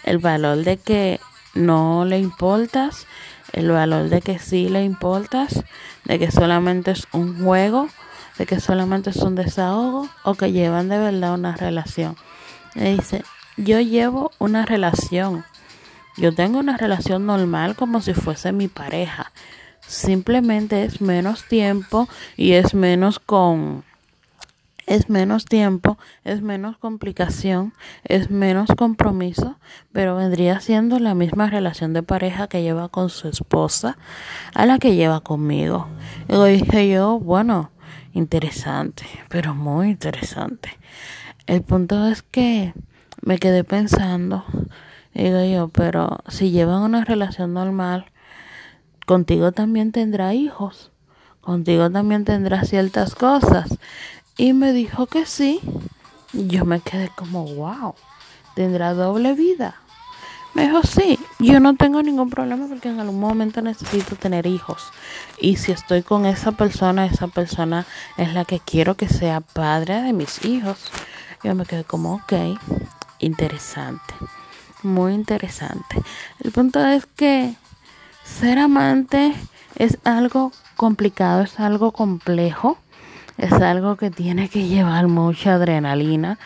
El 0.04 0.20
valor 0.20 0.64
de 0.64 0.78
que 0.78 1.20
no 1.56 2.06
le 2.06 2.20
importas, 2.20 3.08
el 3.52 3.72
valor 3.72 4.10
de 4.10 4.22
que 4.22 4.38
sí 4.40 4.70
le 4.70 4.84
importas, 4.84 5.64
de 6.06 6.20
que 6.20 6.32
solamente 6.32 6.92
es 6.92 7.08
un 7.12 7.44
juego, 7.44 7.90
de 8.38 8.46
que 8.46 8.60
solamente 8.60 9.10
es 9.10 9.18
un 9.18 9.36
desahogo 9.36 10.08
o 10.24 10.36
que 10.36 10.52
llevan 10.52 10.88
de 10.90 11.00
verdad 11.00 11.34
una 11.34 11.56
relación. 11.56 12.16
Me 12.76 12.94
dice, 12.94 13.24
yo 13.58 13.80
llevo 13.80 14.32
una 14.38 14.66
relación. 14.66 15.44
Yo 16.18 16.34
tengo 16.34 16.60
una 16.60 16.78
relación 16.78 17.26
normal 17.26 17.76
como 17.76 18.02
si 18.02 18.14
fuese 18.14 18.52
mi 18.52 18.68
pareja 18.68 19.32
simplemente 19.88 20.84
es 20.84 21.02
menos 21.02 21.46
tiempo 21.46 22.08
y 22.38 22.54
es 22.54 22.74
menos 22.74 23.20
con 23.20 23.84
es 24.88 25.10
menos 25.10 25.46
tiempo, 25.46 25.98
es 26.24 26.42
menos 26.42 26.78
complicación, 26.78 27.74
es 28.04 28.30
menos 28.30 28.70
compromiso, 28.78 29.58
pero 29.92 30.16
vendría 30.16 30.60
siendo 30.60 31.00
la 31.00 31.16
misma 31.16 31.50
relación 31.50 31.94
de 31.94 32.04
pareja 32.04 32.48
que 32.48 32.62
lleva 32.62 32.90
con 32.90 33.10
su 33.10 33.28
esposa 33.28 33.98
a 34.54 34.66
la 34.66 34.78
que 34.78 34.96
lleva 34.96 35.22
conmigo. 35.22 35.88
Y 36.30 36.34
lo 36.34 36.44
dije 36.46 36.88
yo, 36.88 37.20
bueno, 37.20 37.72
interesante, 38.14 39.06
pero 39.30 39.56
muy 39.56 39.90
interesante. 39.90 40.70
El 41.48 41.62
punto 41.62 42.08
es 42.08 42.22
que 42.22 42.74
me 43.22 43.40
quedé 43.40 43.64
pensando, 43.64 44.46
digo 45.14 45.44
yo, 45.46 45.70
pero 45.70 46.20
si 46.28 46.52
llevan 46.52 46.84
una 46.84 47.04
relación 47.04 47.54
normal, 47.54 48.12
contigo 49.06 49.52
también 49.52 49.92
tendrá 49.92 50.34
hijos, 50.34 50.92
contigo 51.42 51.90
también 51.90 52.26
tendrá 52.26 52.64
ciertas 52.64 53.16
cosas. 53.16 53.78
Y 54.38 54.54
me 54.54 54.74
dijo 54.74 55.06
que 55.06 55.26
sí. 55.26 55.62
Yo 56.34 56.66
me 56.66 56.82
quedé 56.82 57.10
como, 57.16 57.46
wow, 57.46 57.96
tendrá 58.56 58.94
doble 58.94 59.34
vida. 59.34 59.76
Me 60.54 60.64
dijo, 60.68 60.84
sí, 60.84 61.20
yo 61.40 61.60
no 61.60 61.76
tengo 61.76 62.02
ningún 62.02 62.30
problema 62.30 62.68
porque 62.68 62.90
en 62.90 63.00
algún 63.00 63.20
momento 63.20 63.62
necesito 63.62 64.16
tener 64.16 64.48
hijos. 64.48 64.92
Y 65.40 65.58
si 65.58 65.74
estoy 65.74 66.02
con 66.02 66.26
esa 66.26 66.54
persona, 66.54 67.06
esa 67.06 67.28
persona 67.28 67.86
es 68.18 68.34
la 68.34 68.46
que 68.46 68.60
quiero 68.60 68.96
que 68.96 69.10
sea 69.10 69.42
padre 69.42 70.02
de 70.02 70.14
mis 70.14 70.44
hijos. 70.46 70.92
Yo 71.44 71.56
me 71.56 71.66
quedé 71.66 71.84
como, 71.84 72.16
ok, 72.16 72.58
interesante, 73.20 74.14
muy 74.82 75.14
interesante. 75.14 76.02
El 76.40 76.52
punto 76.52 76.86
es 76.86 77.06
que 77.06 77.56
ser 78.26 78.60
amante 78.60 79.34
es 79.76 79.98
algo 80.04 80.52
complicado, 80.76 81.44
es 81.44 81.60
algo 81.60 81.92
complejo, 81.92 82.78
es 83.38 83.54
algo 83.54 83.96
que 83.96 84.12
tiene 84.12 84.50
que 84.50 84.68
llevar 84.68 85.08
mucha 85.08 85.54
adrenalina, 85.54 86.38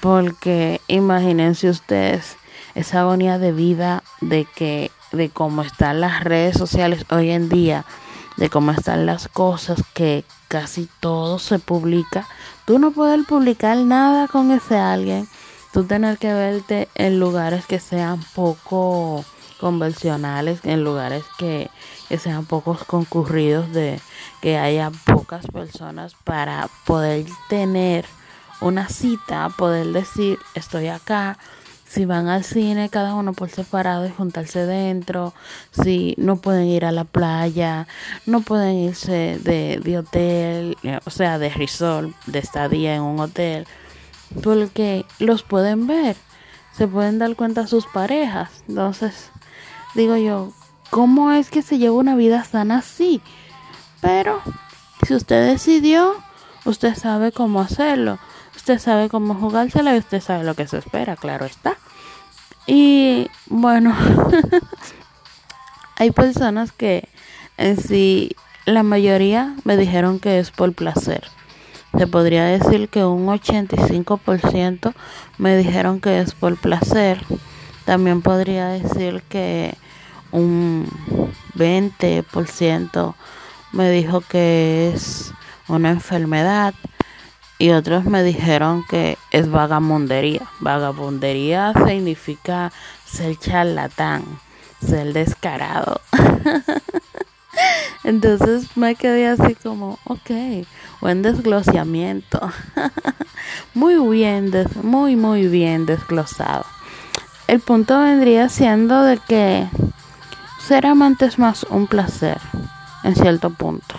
porque 0.00 0.80
imagínense 0.88 1.70
ustedes 1.70 2.36
esa 2.74 3.00
agonía 3.00 3.38
de 3.38 3.52
vida 3.52 4.02
de 4.20 4.46
que 4.54 4.90
de 5.12 5.28
cómo 5.28 5.62
están 5.62 6.00
las 6.00 6.24
redes 6.24 6.56
sociales 6.56 7.04
hoy 7.10 7.30
en 7.30 7.48
día, 7.48 7.84
de 8.36 8.48
cómo 8.48 8.72
están 8.72 9.06
las 9.06 9.28
cosas 9.28 9.82
que 9.94 10.24
casi 10.48 10.88
todo 11.00 11.38
se 11.38 11.58
publica. 11.58 12.26
Tú 12.64 12.78
no 12.78 12.92
puedes 12.92 13.24
publicar 13.26 13.76
nada 13.76 14.26
con 14.28 14.50
ese 14.50 14.76
alguien. 14.76 15.28
Tú 15.72 15.84
tener 15.84 16.18
que 16.18 16.32
verte 16.32 16.88
en 16.94 17.18
lugares 17.18 17.66
que 17.66 17.78
sean 17.78 18.20
poco 18.34 19.24
convencionales, 19.62 20.58
en 20.64 20.82
lugares 20.82 21.22
que, 21.38 21.70
sean 22.18 22.44
pocos 22.44 22.84
concurridos, 22.84 23.72
de 23.72 24.00
que 24.42 24.58
haya 24.58 24.90
pocas 25.06 25.46
personas 25.46 26.14
para 26.24 26.68
poder 26.84 27.24
tener 27.48 28.04
una 28.60 28.88
cita, 28.88 29.48
poder 29.56 29.86
decir 29.92 30.38
estoy 30.54 30.88
acá, 30.88 31.38
si 31.86 32.04
van 32.06 32.26
al 32.26 32.42
cine 32.42 32.88
cada 32.88 33.14
uno 33.14 33.34
por 33.34 33.50
separado 33.50 34.04
y 34.04 34.10
juntarse 34.10 34.66
dentro, 34.66 35.32
si 35.70 36.14
no 36.18 36.36
pueden 36.36 36.66
ir 36.66 36.84
a 36.84 36.90
la 36.90 37.04
playa, 37.04 37.86
no 38.26 38.40
pueden 38.40 38.74
irse 38.76 39.38
de, 39.42 39.78
de 39.82 39.98
hotel, 39.98 40.76
eh, 40.82 40.98
o 41.04 41.10
sea, 41.10 41.38
de 41.38 41.50
resort, 41.50 42.10
de 42.26 42.40
estadía 42.40 42.96
en 42.96 43.02
un 43.02 43.20
hotel, 43.20 43.66
porque 44.42 45.04
los 45.18 45.44
pueden 45.44 45.86
ver, 45.86 46.16
se 46.76 46.88
pueden 46.88 47.18
dar 47.18 47.36
cuenta 47.36 47.66
sus 47.66 47.86
parejas. 47.86 48.64
Entonces, 48.68 49.30
digo 49.94 50.16
yo, 50.16 50.52
¿cómo 50.90 51.32
es 51.32 51.50
que 51.50 51.62
se 51.62 51.78
lleva 51.78 51.96
una 51.96 52.14
vida 52.16 52.44
sana 52.44 52.78
así? 52.78 53.20
Pero, 54.00 54.40
si 55.06 55.14
usted 55.14 55.46
decidió, 55.46 56.14
usted 56.64 56.94
sabe 56.94 57.32
cómo 57.32 57.60
hacerlo. 57.60 58.18
Usted 58.56 58.78
sabe 58.78 59.08
cómo 59.08 59.34
jugársela 59.34 59.94
y 59.94 59.98
usted 59.98 60.20
sabe 60.20 60.44
lo 60.44 60.54
que 60.54 60.66
se 60.66 60.78
espera, 60.78 61.16
claro 61.16 61.46
está. 61.46 61.76
Y 62.66 63.28
bueno, 63.46 63.96
hay 65.96 66.10
personas 66.10 66.72
que 66.72 67.08
en 67.56 67.80
sí, 67.80 68.36
la 68.66 68.82
mayoría 68.82 69.54
me 69.64 69.76
dijeron 69.76 70.20
que 70.20 70.38
es 70.38 70.50
por 70.50 70.72
placer. 70.72 71.24
Se 71.96 72.06
podría 72.06 72.44
decir 72.44 72.88
que 72.88 73.04
un 73.04 73.26
85% 73.26 74.94
me 75.38 75.56
dijeron 75.56 76.00
que 76.00 76.20
es 76.20 76.34
por 76.34 76.56
placer. 76.56 77.24
También 77.84 78.22
podría 78.22 78.68
decir 78.68 79.22
que 79.28 79.76
un 80.32 80.88
20% 81.54 83.14
me 83.72 83.90
dijo 83.90 84.20
que 84.20 84.92
es 84.94 85.32
una 85.68 85.90
enfermedad 85.90 86.74
y 87.58 87.70
otros 87.70 88.04
me 88.04 88.22
dijeron 88.22 88.84
que 88.88 89.16
es 89.30 89.50
vagabundería. 89.50 90.42
Vagabundería 90.60 91.72
significa 91.86 92.72
ser 93.06 93.38
charlatán, 93.38 94.24
ser 94.84 95.12
descarado. 95.12 96.00
Entonces 98.04 98.76
me 98.76 98.96
quedé 98.96 99.28
así 99.28 99.54
como, 99.54 99.98
ok, 100.04 100.66
buen 101.00 101.22
desglosamiento. 101.22 102.40
muy 103.74 103.96
bien, 104.10 104.50
muy, 104.82 105.14
muy 105.14 105.46
bien 105.46 105.86
desglosado. 105.86 106.64
El 107.46 107.60
punto 107.60 108.00
vendría 108.00 108.48
siendo 108.48 109.02
de 109.04 109.18
que 109.18 109.68
ser 110.66 110.86
amante 110.86 111.26
es 111.26 111.38
más 111.38 111.64
un 111.64 111.86
placer, 111.86 112.38
en 113.02 113.16
cierto 113.16 113.50
punto, 113.50 113.96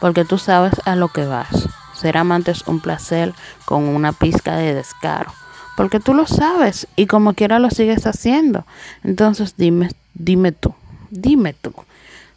porque 0.00 0.24
tú 0.24 0.38
sabes 0.38 0.74
a 0.84 0.96
lo 0.96 1.08
que 1.08 1.26
vas. 1.26 1.68
Ser 1.94 2.16
amante 2.16 2.52
es 2.52 2.66
un 2.66 2.80
placer 2.80 3.34
con 3.64 3.84
una 3.84 4.12
pizca 4.12 4.56
de 4.56 4.74
descaro. 4.74 5.32
Porque 5.76 6.00
tú 6.00 6.14
lo 6.14 6.26
sabes 6.26 6.88
y 6.96 7.06
como 7.06 7.34
quiera 7.34 7.58
lo 7.58 7.70
sigues 7.70 8.06
haciendo. 8.06 8.64
Entonces 9.04 9.54
dime, 9.56 9.90
dime 10.14 10.52
tú, 10.52 10.74
dime 11.10 11.52
tú. 11.54 11.72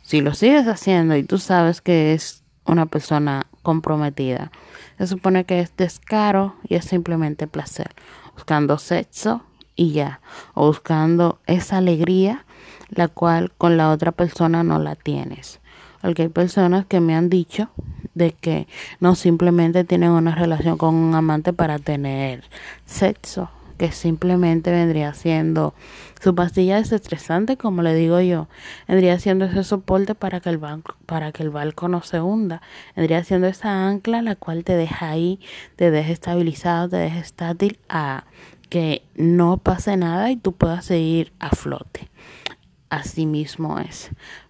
Si 0.03 0.21
lo 0.21 0.33
sigues 0.33 0.67
haciendo 0.67 1.15
y 1.15 1.23
tú 1.23 1.37
sabes 1.37 1.81
que 1.81 2.13
es 2.13 2.43
una 2.65 2.85
persona 2.85 3.47
comprometida, 3.63 4.51
se 4.97 5.07
supone 5.07 5.45
que 5.45 5.59
es 5.59 5.75
descaro 5.77 6.55
y 6.67 6.75
es 6.75 6.85
simplemente 6.85 7.47
placer. 7.47 7.91
Buscando 8.35 8.77
sexo 8.77 9.41
y 9.75 9.91
ya. 9.93 10.21
O 10.53 10.67
buscando 10.67 11.39
esa 11.47 11.77
alegría 11.77 12.45
la 12.91 13.07
cual 13.07 13.51
con 13.57 13.77
la 13.77 13.89
otra 13.89 14.11
persona 14.11 14.63
no 14.63 14.79
la 14.79 14.95
tienes. 14.95 15.59
Porque 16.01 16.23
hay 16.23 16.29
personas 16.29 16.85
que 16.85 16.99
me 16.99 17.15
han 17.15 17.29
dicho 17.29 17.69
de 18.13 18.31
que 18.33 18.67
no 18.99 19.15
simplemente 19.15 19.83
tienen 19.83 20.11
una 20.11 20.35
relación 20.35 20.77
con 20.77 20.95
un 20.95 21.15
amante 21.15 21.53
para 21.53 21.79
tener 21.79 22.43
sexo, 22.85 23.49
que 23.81 23.91
simplemente 23.91 24.69
vendría 24.69 25.11
siendo 25.15 25.73
su 26.21 26.35
pastilla 26.35 26.75
desestresante, 26.75 27.57
como 27.57 27.81
le 27.81 27.95
digo 27.95 28.21
yo, 28.21 28.47
vendría 28.87 29.17
siendo 29.17 29.45
ese 29.45 29.63
soporte 29.63 30.13
para 30.13 30.39
que 30.39 30.49
el 30.49 30.59
banco, 30.59 30.97
para 31.07 31.31
que 31.31 31.41
el 31.41 31.49
barco 31.49 31.87
no 31.87 32.03
se 32.03 32.21
hunda, 32.21 32.61
vendría 32.95 33.23
siendo 33.23 33.47
esa 33.47 33.87
ancla 33.87 34.21
la 34.21 34.35
cual 34.35 34.63
te 34.63 34.75
deja 34.75 35.09
ahí, 35.09 35.39
te 35.77 35.89
deja 35.89 36.11
estabilizado, 36.11 36.89
te 36.89 36.97
deja 36.97 37.17
estátil 37.17 37.79
a 37.89 38.25
que 38.69 39.01
no 39.15 39.57
pase 39.57 39.97
nada 39.97 40.29
y 40.29 40.35
tú 40.35 40.51
puedas 40.51 40.85
seguir 40.85 41.33
a 41.39 41.49
flote. 41.49 42.10
Así 42.91 43.25
mismo 43.25 43.79
es. 43.79 44.09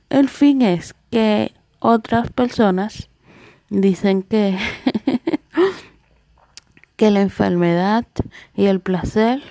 El 0.10 0.27
fin 0.27 0.63
es 0.63 0.95
que 1.12 1.54
otras 1.77 2.32
personas 2.32 3.08
dicen 3.69 4.23
que, 4.23 4.58
que 6.95 7.12
la 7.12 7.21
enfermedad 7.21 8.04
y 8.56 8.65
el 8.65 8.80
placer 8.80 9.43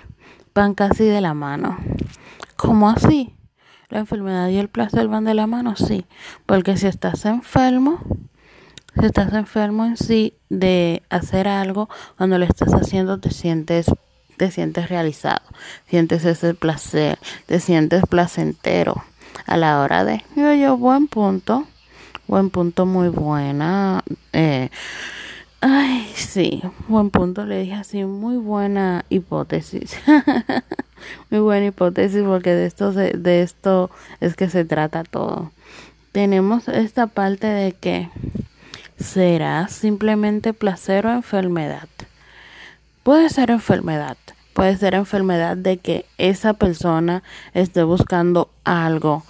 van 0.55 0.75
casi 0.75 1.05
de 1.05 1.21
la 1.21 1.35
mano. 1.35 1.79
¿Cómo 2.57 2.91
así? 2.91 3.33
La 3.91 4.01
enfermedad 4.01 4.49
y 4.49 4.59
el 4.59 4.69
placer 4.69 5.07
van 5.07 5.25
de 5.25 5.35
la 5.35 5.47
mano, 5.47 5.77
sí, 5.77 6.05
porque 6.45 6.77
si 6.77 6.89
estás 6.89 7.25
enfermo, 7.27 8.01
si 8.99 9.07
estás 9.07 9.33
enfermo 9.35 9.85
en 9.85 9.97
sí 9.97 10.35
de 10.49 11.05
hacer 11.11 11.47
algo, 11.47 11.89
cuando 12.17 12.39
lo 12.39 12.45
estás 12.45 12.75
haciendo 12.75 13.21
te 13.21 13.31
sientes 13.31 13.87
te 14.41 14.51
sientes 14.51 14.89
realizado, 14.89 15.43
sientes 15.87 16.25
ese 16.25 16.55
placer, 16.55 17.19
te 17.45 17.61
sientes 17.61 18.03
placentero 18.09 19.05
a 19.47 19.59
la 19.59 19.81
hora 19.81 20.05
de 20.05 20.25
yo 20.35 20.55
yo 20.55 20.79
buen 20.79 21.07
punto 21.09 21.67
Buen 22.31 22.51
punto, 22.51 22.87
muy 22.87 23.09
buena. 23.09 24.05
Eh, 24.33 24.71
ay, 25.61 26.09
sí, 26.15 26.63
buen 26.87 27.11
punto, 27.11 27.45
le 27.45 27.63
dije 27.63 27.75
así, 27.75 28.05
muy 28.05 28.37
buena 28.37 29.05
hipótesis. 29.09 29.97
muy 31.31 31.41
buena 31.41 31.67
hipótesis 31.67 32.23
porque 32.23 32.55
de 32.55 32.67
esto, 32.67 32.93
de 32.93 33.43
esto 33.43 33.91
es 34.21 34.37
que 34.37 34.49
se 34.49 34.65
trata 34.65 35.03
todo. 35.03 35.51
Tenemos 36.13 36.69
esta 36.69 37.09
parte 37.09 37.49
de 37.49 37.73
que 37.73 38.11
será 38.97 39.67
simplemente 39.67 40.53
placer 40.53 41.07
o 41.07 41.13
enfermedad. 41.13 41.89
Puede 43.03 43.29
ser 43.29 43.51
enfermedad, 43.51 44.19
puede 44.53 44.77
ser 44.77 44.95
enfermedad 44.95 45.57
de 45.57 45.79
que 45.79 46.05
esa 46.19 46.55
persona 46.55 47.23
esté 47.55 47.83
buscando 47.83 48.51
algo 48.65 49.25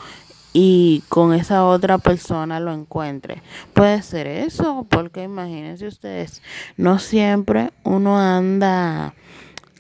y 0.53 1.05
con 1.09 1.33
esa 1.33 1.65
otra 1.65 1.99
persona 1.99 2.61
lo 2.61 2.73
encuentre. 2.73 3.43
Puede 3.75 4.03
ser 4.03 4.27
eso, 4.27 4.87
porque 4.89 5.23
imagínense 5.23 5.87
ustedes, 5.87 6.43
no 6.77 6.99
siempre 6.99 7.71
uno 7.85 8.19
anda 8.19 9.15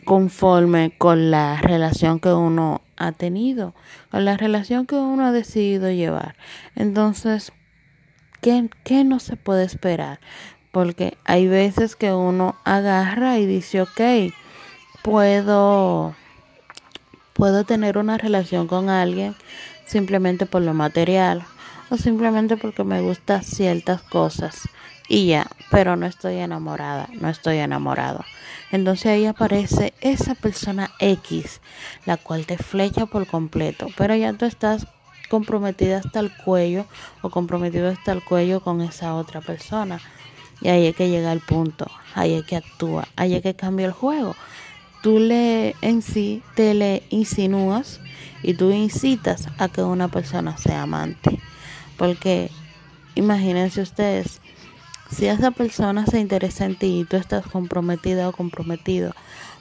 conforme 0.04 0.92
con 0.96 1.30
la 1.30 1.60
relación 1.60 2.20
que 2.20 2.32
uno 2.32 2.82
ha 2.96 3.12
tenido, 3.12 3.74
con 4.10 4.24
la 4.24 4.36
relación 4.36 4.86
que 4.86 4.94
uno 4.94 5.26
ha 5.26 5.32
decidido 5.32 5.90
llevar. 5.90 6.36
Entonces, 6.76 7.52
¿qué, 8.40 8.70
qué 8.84 9.04
no 9.04 9.18
se 9.20 9.36
puede 9.36 9.64
esperar? 9.64 10.20
Porque 10.72 11.16
hay 11.24 11.48
veces 11.48 11.96
que 11.96 12.12
uno 12.12 12.56
agarra 12.64 13.38
y 13.38 13.46
dice, 13.46 13.82
ok, 13.82 14.00
puedo, 15.02 16.14
puedo 17.32 17.64
tener 17.64 17.98
una 17.98 18.18
relación 18.18 18.66
con 18.66 18.88
alguien 18.88 19.34
simplemente 19.86 20.46
por 20.46 20.62
lo 20.62 20.74
material 20.74 21.44
o 21.90 21.96
simplemente 21.96 22.56
porque 22.56 22.84
me 22.84 23.00
gustan 23.00 23.42
ciertas 23.42 24.02
cosas 24.02 24.68
y 25.08 25.26
ya, 25.26 25.48
pero 25.72 25.96
no 25.96 26.06
estoy 26.06 26.36
enamorada, 26.36 27.08
no 27.20 27.28
estoy 27.28 27.58
enamorado. 27.58 28.24
Entonces 28.70 29.06
ahí 29.06 29.26
aparece 29.26 29.92
esa 30.00 30.36
persona 30.36 30.92
X, 31.00 31.60
la 32.06 32.16
cual 32.16 32.46
te 32.46 32.56
flecha 32.56 33.06
por 33.06 33.26
completo, 33.26 33.88
pero 33.96 34.14
ya 34.14 34.32
tú 34.32 34.44
estás 34.44 34.86
comprometida 35.28 35.98
hasta 35.98 36.20
el 36.20 36.32
cuello 36.32 36.86
o 37.22 37.30
comprometido 37.30 37.88
hasta 37.88 38.12
el 38.12 38.22
cuello 38.22 38.60
con 38.60 38.80
esa 38.82 39.14
otra 39.14 39.40
persona. 39.40 40.00
Y 40.60 40.68
ahí 40.68 40.86
es 40.86 40.94
que 40.94 41.08
llega 41.08 41.32
el 41.32 41.40
punto, 41.40 41.90
ahí 42.14 42.34
es 42.34 42.44
que 42.44 42.56
actúa, 42.56 43.08
ahí 43.16 43.34
es 43.34 43.42
que 43.42 43.56
cambia 43.56 43.86
el 43.86 43.92
juego. 43.92 44.36
Tú 45.02 45.18
le 45.18 45.74
en 45.80 46.02
sí 46.02 46.42
te 46.54 46.74
le 46.74 47.02
insinúas 47.10 48.00
y 48.42 48.54
tú 48.54 48.70
incitas 48.70 49.48
a 49.58 49.68
que 49.68 49.82
una 49.82 50.08
persona 50.08 50.56
sea 50.56 50.82
amante. 50.82 51.38
Porque 51.96 52.50
imagínense 53.14 53.80
ustedes, 53.82 54.40
si 55.10 55.26
esa 55.26 55.50
persona 55.50 56.06
se 56.06 56.20
interesa 56.20 56.64
en 56.64 56.76
ti 56.76 57.00
y 57.00 57.04
tú 57.04 57.16
estás 57.16 57.46
comprometida 57.46 58.28
o 58.28 58.32
comprometido, 58.32 59.14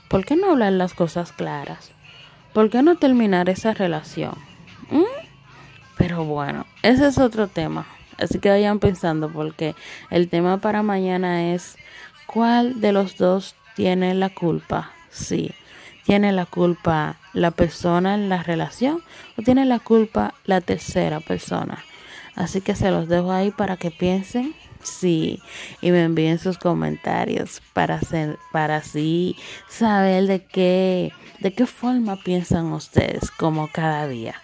¿por 0.08 0.26
qué 0.26 0.36
no 0.36 0.52
hablar 0.52 0.74
las 0.74 0.94
cosas 0.94 1.32
claras? 1.32 1.92
¿Por 2.54 2.70
qué 2.70 2.82
no 2.82 2.98
terminar 2.98 3.50
esa 3.50 3.74
relación? 3.74 4.36
¿Mm? 4.90 5.04
Pero 5.98 6.26
bueno, 6.26 6.66
ese 6.82 7.08
es 7.08 7.18
otro 7.18 7.48
tema. 7.48 7.86
Así 8.18 8.40
que 8.40 8.50
vayan 8.50 8.80
pensando 8.80 9.30
porque 9.30 9.76
el 10.10 10.30
tema 10.30 10.58
para 10.58 10.84
mañana 10.84 11.54
es 11.54 11.78
¿cuál 12.26 12.82
de 12.82 12.92
los 12.92 13.18
dos 13.18 13.56
tiene 13.76 14.14
la 14.14 14.30
culpa? 14.30 14.92
Sí, 15.12 15.52
tiene 16.06 16.32
la 16.32 16.46
culpa 16.46 17.18
la 17.34 17.52
persona 17.52 18.16
en 18.16 18.30
la 18.30 18.44
relación 18.44 19.02
o 19.38 19.42
tiene 19.42 19.66
la 19.66 19.80
culpa 19.80 20.34
la 20.46 20.62
tercera 20.62 21.20
persona. 21.20 21.84
Así 22.36 22.62
que 22.62 22.76
se 22.76 22.92
los 22.92 23.08
dejo 23.08 23.32
ahí 23.32 23.52
para 23.52 23.78
que 23.78 23.92
piensen 23.92 24.56
sí 24.82 25.42
y 25.82 25.92
me 25.92 26.04
envíen 26.04 26.40
sus 26.40 26.58
comentarios 26.58 27.62
para 27.74 27.96
hacer, 27.96 28.38
para 28.52 28.78
así 28.78 29.36
saber 29.68 30.26
de 30.26 30.46
qué 30.46 31.12
de 31.40 31.54
qué 31.54 31.66
forma 31.66 32.18
piensan 32.18 32.72
ustedes 32.74 33.32
como 33.32 33.70
cada 33.72 34.08
día. 34.08 34.36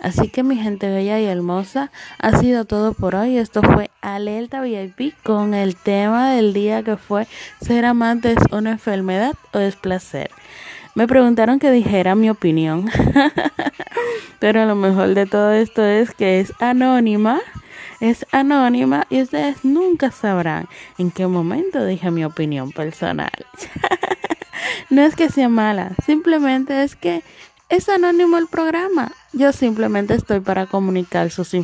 Así 0.00 0.28
que 0.28 0.42
mi 0.42 0.56
gente 0.56 0.88
bella 0.88 1.20
y 1.20 1.26
hermosa, 1.26 1.90
ha 2.18 2.38
sido 2.38 2.64
todo 2.64 2.94
por 2.94 3.14
hoy. 3.14 3.36
Esto 3.36 3.62
fue 3.62 3.90
Alerta 4.00 4.60
VIP 4.62 5.14
con 5.22 5.54
el 5.54 5.76
tema 5.76 6.32
del 6.32 6.52
día 6.52 6.82
que 6.82 6.96
fue 6.96 7.26
ser 7.60 7.84
amante 7.84 8.32
es 8.32 8.38
una 8.50 8.72
enfermedad 8.72 9.34
o 9.52 9.58
es 9.58 9.76
placer. 9.76 10.30
Me 10.94 11.06
preguntaron 11.06 11.58
que 11.58 11.70
dijera 11.70 12.14
mi 12.14 12.30
opinión, 12.30 12.90
pero 14.38 14.64
lo 14.66 14.74
mejor 14.74 15.14
de 15.14 15.26
todo 15.26 15.52
esto 15.52 15.84
es 15.84 16.12
que 16.12 16.40
es 16.40 16.52
anónima 16.60 17.40
es 18.00 18.26
anónima 18.32 19.06
y 19.10 19.22
ustedes 19.22 19.64
nunca 19.64 20.10
sabrán 20.10 20.68
en 20.98 21.10
qué 21.10 21.26
momento 21.26 21.84
dije 21.84 22.10
mi 22.10 22.24
opinión 22.24 22.72
personal. 22.72 23.30
no 24.90 25.02
es 25.02 25.14
que 25.14 25.28
sea 25.28 25.48
mala, 25.48 25.92
simplemente 26.04 26.82
es 26.82 26.96
que 26.96 27.22
es 27.70 27.88
anónimo 27.88 28.36
el 28.36 28.48
programa. 28.48 29.12
Yo 29.32 29.52
simplemente 29.52 30.14
estoy 30.14 30.40
para 30.40 30.66
comunicar 30.66 31.30
sus 31.30 31.54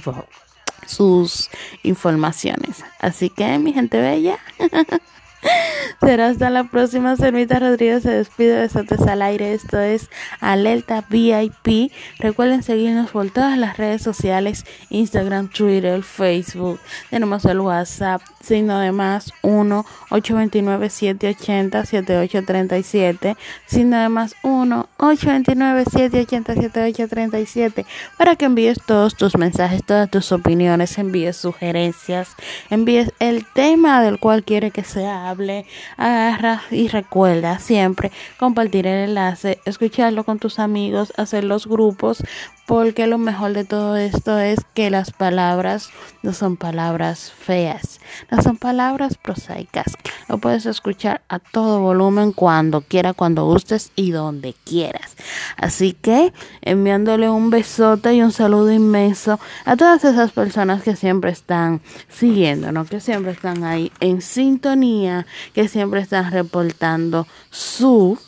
sus 0.86 1.50
informaciones. 1.82 2.84
Así 3.00 3.28
que 3.28 3.58
mi 3.58 3.72
gente 3.72 4.00
bella. 4.00 4.38
Será 6.00 6.28
hasta 6.28 6.50
la 6.50 6.64
próxima. 6.64 7.16
Servita 7.16 7.58
Rodríguez 7.58 8.02
se 8.02 8.10
despide. 8.10 8.60
Besotes 8.60 9.00
al 9.02 9.22
aire. 9.22 9.52
Esto 9.52 9.80
es 9.80 10.08
Alerta 10.40 11.04
VIP. 11.08 11.92
Recuerden 12.18 12.62
seguirnos 12.62 13.10
por 13.10 13.30
todas 13.30 13.58
las 13.58 13.76
redes 13.76 14.02
sociales: 14.02 14.64
Instagram, 14.90 15.48
Twitter, 15.48 16.02
Facebook. 16.02 16.80
Tenemos 17.10 17.44
el 17.44 17.60
WhatsApp, 17.60 18.22
signo 18.46 18.78
de 18.78 18.92
más 18.92 19.32
1 19.42 19.84
829 20.10 20.90
780 20.90 21.84
7837. 21.84 23.36
Signo 23.66 24.00
de 24.00 24.08
más 24.08 24.34
1 24.42 24.88
829 24.98 25.84
780 25.84 26.54
7837. 26.54 27.86
Para 28.16 28.36
que 28.36 28.44
envíes 28.46 28.78
todos 28.86 29.16
tus 29.16 29.36
mensajes, 29.36 29.84
todas 29.84 30.10
tus 30.10 30.32
opiniones, 30.32 30.96
envíes 30.98 31.36
sugerencias, 31.36 32.34
envíes 32.70 33.12
el 33.18 33.44
tema 33.44 34.02
del 34.02 34.18
cual 34.18 34.44
quiere 34.44 34.70
que 34.70 34.84
se 34.84 35.06
hable 35.06 35.66
agarra 35.96 36.62
y 36.70 36.88
recuerda 36.88 37.58
siempre 37.58 38.12
compartir 38.38 38.86
el 38.86 39.08
enlace, 39.10 39.60
escucharlo 39.64 40.24
con 40.24 40.38
tus 40.38 40.58
amigos, 40.58 41.12
hacer 41.16 41.44
los 41.44 41.66
grupos, 41.66 42.22
porque 42.66 43.06
lo 43.06 43.18
mejor 43.18 43.52
de 43.52 43.64
todo 43.64 43.96
esto 43.96 44.38
es 44.38 44.58
que 44.74 44.90
las 44.90 45.12
palabras 45.12 45.90
no 46.22 46.32
son 46.32 46.56
palabras 46.56 47.32
feas, 47.32 48.00
son 48.42 48.56
palabras 48.56 49.16
prosaicas. 49.16 49.96
Lo 50.28 50.38
puedes 50.38 50.66
escuchar 50.66 51.22
a 51.28 51.38
todo 51.38 51.80
volumen 51.80 52.32
cuando 52.32 52.80
quiera, 52.80 53.12
cuando 53.12 53.44
gustes 53.44 53.92
y 53.96 54.10
donde 54.10 54.54
quieras. 54.64 55.16
Así 55.56 55.92
que 55.92 56.32
enviándole 56.62 57.28
un 57.30 57.50
besote 57.50 58.14
y 58.14 58.22
un 58.22 58.32
saludo 58.32 58.72
inmenso 58.72 59.38
a 59.64 59.76
todas 59.76 60.04
esas 60.04 60.32
personas 60.32 60.82
que 60.82 60.96
siempre 60.96 61.30
están 61.30 61.80
siguiéndonos, 62.08 62.88
que 62.88 63.00
siempre 63.00 63.32
están 63.32 63.64
ahí 63.64 63.92
en 64.00 64.20
sintonía, 64.20 65.26
que 65.52 65.68
siempre 65.68 66.00
están 66.00 66.30
reportando 66.30 67.26
su 67.50 68.18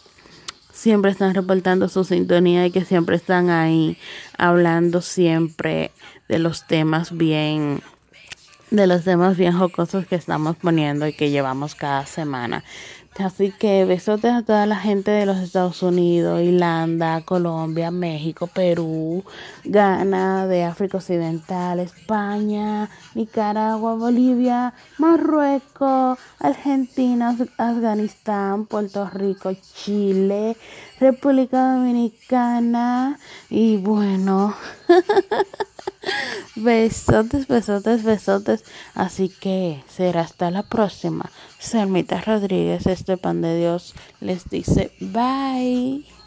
siempre 0.73 1.11
están 1.11 1.35
reportando 1.35 1.88
su 1.88 2.05
sintonía 2.05 2.64
y 2.66 2.71
que 2.71 2.85
siempre 2.85 3.16
están 3.16 3.51
ahí 3.51 3.99
hablando 4.37 5.03
siempre 5.03 5.90
de 6.29 6.38
los 6.38 6.68
temas 6.68 7.16
bien 7.16 7.83
de 8.70 8.87
los 8.87 9.04
temas 9.04 9.37
bien 9.37 9.52
jocosos 9.52 10.07
que 10.07 10.16
estamos 10.16 10.57
poniendo 10.57 11.07
y 11.07 11.12
que 11.12 11.31
llevamos 11.31 11.74
cada 11.74 12.07
semana. 12.07 12.64
Así 13.18 13.50
que 13.50 13.85
besotes 13.85 14.33
a 14.33 14.42
toda 14.42 14.64
la 14.66 14.76
gente 14.76 15.11
de 15.11 15.26
los 15.26 15.38
Estados 15.38 15.83
Unidos, 15.83 16.40
Irlanda, 16.40 17.22
Colombia, 17.22 17.90
México, 17.90 18.46
Perú, 18.46 19.24
Ghana, 19.64 20.46
de 20.46 20.62
África 20.62 20.98
Occidental, 20.98 21.81
España, 21.81 22.88
Nicaragua, 23.16 23.94
Bolivia, 23.94 24.72
Marruecos, 24.98 26.16
Argentina, 26.38 27.37
Afganistán, 27.57 28.66
Puerto 28.66 29.11
Rico, 29.11 29.52
Chile, 29.74 30.57
República 31.00 31.74
Dominicana 31.74 33.18
y 33.50 33.78
bueno. 33.78 34.54
besotes, 36.57 37.46
besotes, 37.46 38.03
besotes. 38.05 38.64
Así 38.94 39.29
que 39.29 39.83
será 39.88 40.22
hasta 40.22 40.51
la 40.51 40.62
próxima. 40.62 41.31
Selmita 41.59 42.20
Rodríguez, 42.20 42.87
este 42.87 43.16
pan 43.16 43.42
de 43.42 43.59
Dios, 43.59 43.94
les 44.20 44.48
dice 44.48 44.92
bye. 45.01 46.17